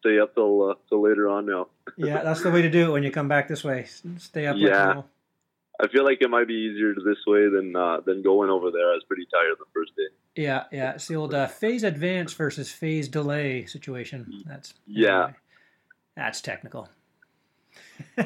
stay 0.00 0.18
up 0.18 0.34
till 0.34 0.70
uh, 0.70 0.74
till 0.88 1.02
later 1.02 1.28
on 1.28 1.46
now. 1.46 1.68
yeah, 1.96 2.22
that's 2.22 2.42
the 2.42 2.50
way 2.50 2.62
to 2.62 2.70
do 2.70 2.88
it 2.88 2.92
when 2.92 3.02
you 3.02 3.10
come 3.10 3.28
back 3.28 3.48
this 3.48 3.64
way. 3.64 3.86
Stay 4.18 4.46
up. 4.46 4.56
Yeah. 4.58 5.02
I 5.80 5.86
feel 5.86 6.04
like 6.04 6.18
it 6.20 6.28
might 6.28 6.48
be 6.48 6.54
easier 6.54 6.92
this 6.92 7.18
way 7.26 7.48
than 7.48 7.76
uh, 7.76 8.00
than 8.00 8.22
going 8.22 8.50
over 8.50 8.70
there. 8.72 8.90
I 8.90 8.94
was 8.94 9.04
pretty 9.06 9.26
tired 9.32 9.56
the 9.58 9.64
first 9.72 9.94
day. 9.96 10.42
Yeah, 10.42 10.64
yeah. 10.72 10.92
It's 10.94 11.06
the 11.06 11.14
old 11.14 11.34
uh, 11.34 11.46
phase 11.46 11.84
advance 11.84 12.32
versus 12.32 12.70
phase 12.70 13.08
delay 13.08 13.64
situation. 13.64 14.42
That's 14.46 14.74
Yeah. 14.86 15.18
anyway, 15.18 15.34
that's 16.16 16.40
technical. 16.40 16.88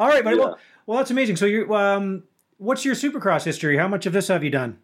All 0.00 0.08
right, 0.08 0.24
buddy. 0.24 0.36
Yeah. 0.36 0.44
Well, 0.44 0.58
well, 0.86 0.98
that's 0.98 1.12
amazing. 1.12 1.36
So 1.36 1.46
you, 1.46 1.72
um, 1.74 2.24
what's 2.58 2.84
your 2.84 2.94
Supercross 2.96 3.44
history? 3.44 3.76
How 3.76 3.86
much 3.86 4.06
of 4.06 4.12
this 4.12 4.26
have 4.28 4.42
you 4.42 4.50
done? 4.50 4.78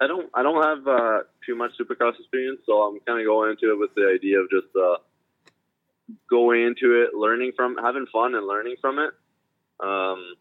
I 0.00 0.06
don't 0.06 0.28
I 0.34 0.42
don't 0.42 0.62
have 0.62 0.86
uh, 0.86 1.18
too 1.48 1.56
much 1.56 1.72
Supercross 1.80 2.18
experience, 2.20 2.60
so 2.66 2.82
I'm 2.82 3.00
kind 3.00 3.18
of 3.20 3.26
going 3.26 3.50
into 3.50 3.72
it 3.72 3.78
with 3.78 3.90
the 3.96 4.12
idea 4.14 4.38
of 4.40 4.50
just 4.50 4.68
uh, 4.76 4.96
going 6.28 6.62
into 6.62 7.02
it, 7.02 7.14
learning 7.16 7.52
from, 7.56 7.76
having 7.82 8.06
fun 8.12 8.34
and 8.34 8.46
learning 8.46 8.76
from 8.80 8.98
it. 8.98 9.10
Um, 9.80 10.34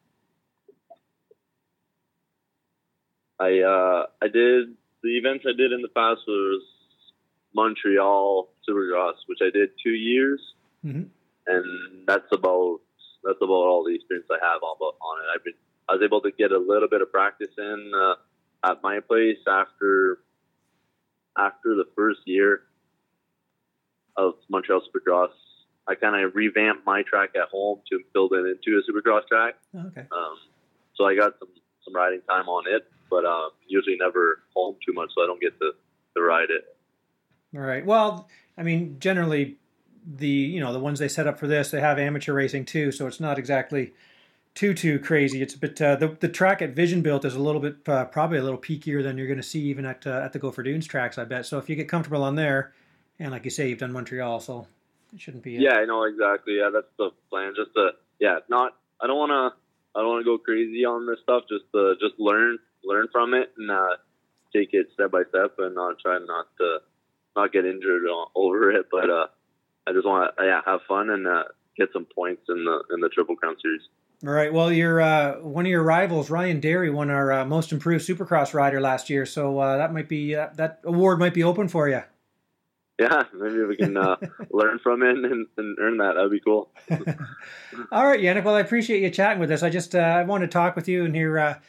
I 3.40 3.60
uh, 3.62 4.06
I 4.22 4.28
did 4.28 4.76
the 5.04 5.18
events 5.18 5.46
I 5.48 5.56
did 5.56 5.72
in 5.72 5.82
the 5.82 5.94
past 5.96 6.22
was 6.28 6.64
Montreal 7.56 8.50
Supercross, 8.68 9.14
which 9.28 9.40
I 9.42 9.52
did 9.52 9.70
two 9.82 9.92
years, 9.92 10.42
Mhm. 10.84 11.08
and 11.46 12.08
that's 12.08 12.32
about 12.32 12.80
that's 13.24 13.38
about 13.42 13.66
all 13.70 13.84
the 13.86 13.96
experience 13.96 14.28
I 14.32 14.44
have 14.44 14.62
on 14.64 14.78
on 14.80 15.24
it. 15.24 15.28
I've 15.36 15.44
been 15.44 15.54
I 15.88 15.94
was 15.94 16.02
able 16.04 16.22
to 16.22 16.32
get 16.32 16.52
a 16.52 16.58
little 16.58 16.90
bit 16.90 17.02
of 17.02 17.12
practice 17.12 17.54
in. 17.58 17.92
Uh, 17.96 18.16
at 18.64 18.82
my 18.82 19.00
place 19.00 19.38
after 19.48 20.20
after 21.38 21.76
the 21.76 21.86
first 21.96 22.20
year 22.26 22.62
of 24.16 24.34
Montreal 24.50 24.82
Supercross. 24.82 25.30
I 25.88 25.96
kind 25.96 26.22
of 26.22 26.36
revamped 26.36 26.86
my 26.86 27.04
track 27.04 27.30
at 27.36 27.50
home 27.50 27.80
to 27.90 28.00
build 28.14 28.34
it 28.34 28.46
into 28.46 28.80
a 28.80 28.92
Supercross 28.92 29.28
track. 29.28 29.56
Okay. 29.74 30.02
Um, 30.12 30.38
so 30.96 31.06
I 31.06 31.16
got 31.16 31.34
some 31.40 31.50
some 31.86 31.96
riding 31.96 32.22
time 32.30 32.50
on 32.50 32.66
it, 32.68 32.84
but 33.10 33.26
um, 33.26 33.52
usually 33.68 33.96
never 33.98 34.40
home 34.54 34.76
too 34.86 34.94
much, 34.94 35.12
so 35.16 35.24
I 35.24 35.28
don't 35.28 35.40
get 35.40 35.58
to, 35.60 35.72
to 36.16 36.22
ride 36.22 36.50
it. 36.50 36.76
All 37.56 37.62
right. 37.62 37.86
Well, 37.86 38.28
I 38.58 38.64
mean, 38.64 38.98
generally, 39.00 39.58
the 40.06 40.28
you 40.28 40.60
know 40.60 40.74
the 40.74 40.80
ones 40.80 41.00
they 41.00 41.08
set 41.08 41.28
up 41.28 41.40
for 41.40 41.48
this, 41.48 41.72
they 41.72 41.80
have 41.80 41.98
amateur 41.98 42.34
racing 42.34 42.66
too, 42.66 42.92
so 42.92 43.08
it's 43.08 43.20
not 43.20 43.40
exactly 43.40 43.94
too 44.58 44.74
too 44.74 44.98
crazy. 44.98 45.44
It's 45.44 45.54
a 45.54 45.60
bit 45.60 45.80
uh, 45.80 45.96
the 45.98 46.18
the 46.20 46.28
track 46.28 46.64
at 46.64 46.72
Vision 46.72 47.04
Built 47.04 47.24
is 47.26 47.36
a 47.36 47.40
little 47.40 47.62
bit 47.62 47.88
uh, 47.88 48.06
probably 48.06 48.40
a 48.40 48.44
little 48.44 48.58
peakier 48.58 49.04
than 49.04 49.16
you're 49.16 49.28
going 49.28 49.38
to 49.38 49.44
see 49.44 49.62
even 49.66 49.86
at 49.86 50.08
uh, 50.08 50.22
at 50.24 50.34
the 50.34 50.40
Gopher 50.40 50.64
Dunes 50.64 50.88
tracks, 50.88 51.20
I 51.20 51.26
bet. 51.26 51.46
So 51.46 51.60
if 51.60 51.70
you 51.70 51.76
get 51.76 51.88
comfortable 51.88 52.24
on 52.24 52.34
there, 52.34 52.74
and 53.20 53.32
like 53.32 53.46
you 53.46 53.52
say, 53.52 53.70
you've 53.70 53.78
done 53.78 53.92
Montreal, 53.92 54.40
so 54.40 54.66
it 55.14 55.22
shouldn't 55.22 55.44
be. 55.44 55.52
Yeah, 55.52 55.76
I 55.76 55.86
know 55.86 56.04
exactly. 56.06 56.58
Yeah, 56.58 56.72
that's 56.74 56.88
the 56.98 57.12
plan. 57.30 57.54
Just 57.56 57.72
to 57.76 57.92
yeah, 58.20 58.40
not. 58.50 58.74
I 59.00 59.06
don't 59.06 59.18
want 59.18 59.30
to. 59.30 59.58
I 59.96 60.02
don't 60.02 60.10
want 60.10 60.26
to 60.26 60.26
go 60.26 60.40
crazy 60.40 60.86
on 60.86 61.06
this 61.06 61.20
stuff. 61.22 61.44
Just 61.48 61.66
to 61.74 61.94
just 62.02 62.20
learn 62.20 62.58
learn 62.84 63.08
from 63.12 63.36
it 63.36 63.54
and 63.60 63.70
uh, 63.70 63.98
take 64.52 64.70
it 64.72 64.88
step 64.96 65.12
by 65.12 65.22
step, 65.30 65.54
and 65.60 65.76
not 65.76 66.00
try 66.00 66.18
not 66.18 66.48
to 66.58 66.80
not 67.36 67.54
get 67.54 67.66
injured 67.66 68.06
over 68.34 68.72
it. 68.72 68.88
But 68.90 69.08
uh, 69.12 69.28
I 69.86 69.94
just 69.94 70.08
want 70.08 70.36
to 70.36 70.44
yeah 70.44 70.62
have 70.66 70.80
fun 70.88 71.12
and 71.12 71.28
uh, 71.28 71.44
get 71.78 71.90
some 71.94 72.06
points 72.06 72.42
in 72.50 72.66
the 72.66 72.82
in 72.92 73.02
the 73.02 73.10
Triple 73.10 73.36
Crown 73.36 73.56
series. 73.62 73.84
All 74.26 74.34
right. 74.34 74.52
Well, 74.52 74.72
your 74.72 75.00
uh, 75.00 75.36
one 75.42 75.66
of 75.66 75.70
your 75.70 75.84
rivals, 75.84 76.32
Ryan 76.32 76.60
Derry, 76.60 76.90
won 76.90 77.12
our 77.12 77.32
uh, 77.32 77.46
most 77.46 77.72
improved 77.72 78.08
Supercross 78.08 78.54
rider 78.54 78.82
last 78.82 79.12
year, 79.12 79.28
so 79.28 79.60
uh, 79.60 79.78
that 79.78 79.94
might 79.94 80.10
be 80.10 80.36
uh, 80.36 80.50
that 80.56 80.80
award 80.84 81.20
might 81.20 81.36
be 81.36 81.44
open 81.44 81.68
for 81.68 81.88
you. 81.88 82.02
Yeah, 83.00 83.24
maybe 83.32 83.64
we 83.64 83.78
can 83.78 83.96
uh, 83.96 84.16
learn 84.50 84.80
from 84.80 85.04
it 85.04 85.16
and, 85.16 85.46
and 85.58 85.78
earn 85.80 85.98
that. 85.98 86.14
That'd 86.16 86.32
be 86.32 86.40
cool. 86.40 86.72
All 87.92 88.08
right, 88.08 88.20
Yannick. 88.20 88.44
Well, 88.44 88.56
I 88.56 88.62
appreciate 88.62 89.04
you 89.04 89.12
chatting 89.12 89.40
with 89.40 89.52
us. 89.52 89.62
I 89.62 89.70
just 89.70 89.94
uh, 89.94 90.00
I 90.00 90.24
wanted 90.24 90.48
to 90.48 90.52
talk 90.52 90.76
with 90.76 90.88
you 90.88 91.06
and 91.06 91.16
hear 91.16 91.38
uh, 91.38 91.60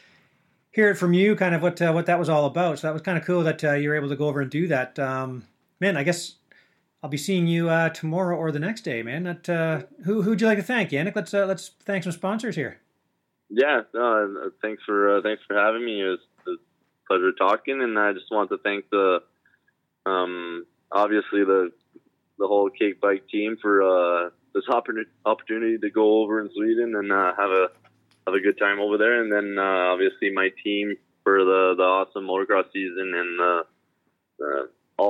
hear 0.71 0.89
it 0.89 0.95
from 0.95 1.13
you, 1.13 1.37
kind 1.37 1.55
of 1.55 1.61
what 1.61 1.83
uh, 1.83 1.93
what 1.93 2.07
that 2.07 2.19
was 2.19 2.31
all 2.31 2.47
about. 2.47 2.79
So 2.79 2.87
that 2.87 2.95
was 2.95 3.03
kind 3.03 3.19
of 3.19 3.27
cool 3.27 3.43
that 3.43 3.63
uh, 3.63 3.73
you 3.73 3.91
were 3.91 3.97
able 3.97 4.09
to 4.09 4.17
go 4.17 4.27
over 4.27 4.41
and 4.41 4.51
do 4.51 4.69
that. 4.69 4.99
Um, 4.99 5.45
man, 5.81 5.99
I 5.99 6.03
guess 6.03 6.37
I'll 7.03 7.11
be 7.11 7.17
seeing 7.17 7.47
you 7.47 7.71
uh, 7.71 7.91
tomorrow 7.91 8.37
or 8.37 8.51
the 8.51 8.59
next 8.59 8.81
day, 8.81 9.03
man. 9.03 9.27
Uh, 9.27 9.83
who 10.05 10.23
who'd 10.23 10.41
you 10.41 10.47
like 10.49 10.59
to 10.59 10.65
thank, 10.65 10.91
Yannick? 10.91 11.15
Let's 11.15 11.33
uh, 11.33 11.47
let's 11.47 11.71
thank 11.85 12.03
some 12.03 12.13
sponsors 12.13 12.57
here. 12.57 12.81
Yeah, 13.51 13.83
no, 13.95 14.43
uh, 14.47 14.51
thanks 14.61 14.83
for 14.85 15.19
uh, 15.19 15.23
thanks 15.23 15.43
for 15.47 15.57
having 15.57 15.85
me. 15.85 16.03
It 16.03 16.09
was, 16.09 16.19
it 16.47 16.51
was 16.51 16.59
a 16.59 17.07
pleasure 17.07 17.33
talking, 17.33 17.83
and 17.83 17.97
I 17.99 18.13
just 18.13 18.27
want 18.33 18.51
to 18.51 18.59
thank 18.59 18.91
the 18.91 19.21
um, 20.07 20.67
obviously 20.91 21.45
the 21.45 21.71
the 22.39 22.49
whole 22.49 22.69
cake 22.69 23.01
bike 23.01 23.29
team 23.29 23.57
for 23.63 23.83
uh, 23.83 24.31
this 24.55 24.65
opportunity 24.69 25.79
to 25.79 25.91
go 25.91 26.23
over 26.23 26.41
in 26.41 26.51
Sweden 26.53 26.95
and 26.97 27.13
have 27.13 27.51
a 27.51 27.69
have 28.27 28.35
a 28.35 28.41
good 28.41 28.59
time 28.59 28.81
over 28.81 28.99
there, 28.99 29.23
and 29.23 29.31
then 29.31 29.57
obviously 29.57 30.33
my 30.33 30.51
team 30.65 30.97
for 31.23 31.45
the 31.45 31.75
the 31.77 31.85
awesome 31.85 32.27
motocross 32.27 32.73
season 32.73 33.13
and 33.15 33.65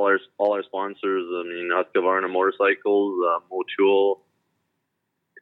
our 0.08 0.18
all 0.38 0.54
our 0.54 0.62
sponsors. 0.62 1.24
I 1.28 1.42
mean, 1.44 1.70
Husqvarna 1.72 2.30
Motorcycles, 2.30 3.20
uh, 3.24 3.40
Motul, 3.52 4.18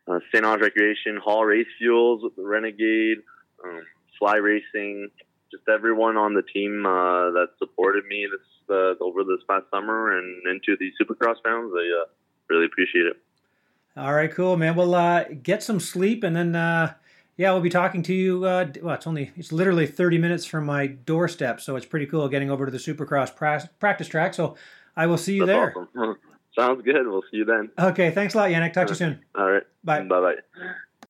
uh, 0.09 0.21
St. 0.33 0.45
Ange 0.45 0.61
Recreation, 0.61 1.17
Hall 1.17 1.45
Race 1.45 1.67
Fuels, 1.79 2.23
Renegade, 2.37 3.19
um, 3.65 3.83
Fly 4.19 4.37
Racing, 4.37 5.09
just 5.51 5.65
everyone 5.69 6.17
on 6.17 6.35
the 6.35 6.43
team 6.43 6.85
uh, 6.85 7.31
that 7.31 7.49
supported 7.59 8.05
me 8.07 8.27
this 8.31 8.47
uh, 8.69 8.95
over 9.03 9.23
this 9.25 9.41
past 9.49 9.65
summer 9.71 10.19
and 10.19 10.47
into 10.47 10.77
the 10.79 10.91
Supercross 11.01 11.37
rounds. 11.45 11.73
I 11.75 12.03
uh, 12.03 12.07
really 12.49 12.67
appreciate 12.67 13.07
it. 13.07 13.17
All 13.97 14.13
right, 14.13 14.31
cool, 14.31 14.57
man. 14.57 14.75
Well, 14.75 14.95
uh, 14.95 15.25
get 15.43 15.63
some 15.63 15.81
sleep, 15.81 16.23
and 16.23 16.37
then 16.37 16.55
uh, 16.55 16.95
yeah, 17.37 17.53
we'll 17.53 17.61
be 17.61 17.71
talking 17.71 18.03
to 18.05 18.15
you. 18.15 18.45
Uh, 18.45 18.67
well, 18.83 18.95
it's 18.95 19.07
only 19.07 19.31
it's 19.37 19.53
literally 19.53 19.87
thirty 19.87 20.19
minutes 20.19 20.45
from 20.45 20.67
my 20.67 20.87
doorstep, 20.87 21.61
so 21.61 21.77
it's 21.77 21.87
pretty 21.87 22.07
cool 22.07 22.29
getting 22.29 22.51
over 22.51 22.65
to 22.67 22.73
the 22.73 22.79
Supercross 22.79 23.35
pra- 23.35 23.69
practice 23.79 24.09
track. 24.09 24.35
So 24.35 24.57
I 24.97 25.07
will 25.07 25.19
see 25.19 25.35
you 25.35 25.47
That's 25.47 25.75
there. 25.75 25.87
awesome. 25.97 26.17
Sounds 26.59 26.83
good. 26.83 27.07
We'll 27.07 27.23
see 27.31 27.39
you 27.39 27.45
then. 27.45 27.71
Okay, 27.79 28.11
thanks 28.11 28.35
a 28.35 28.39
lot, 28.39 28.51
Yannick. 28.51 28.73
Talk 28.73 28.87
to 28.87 28.93
you 28.93 28.97
soon. 28.97 29.21
All 29.35 29.51
right. 29.51 29.63
Bye. 29.85 30.01
Bye 30.03 30.21
bye. 30.21 30.73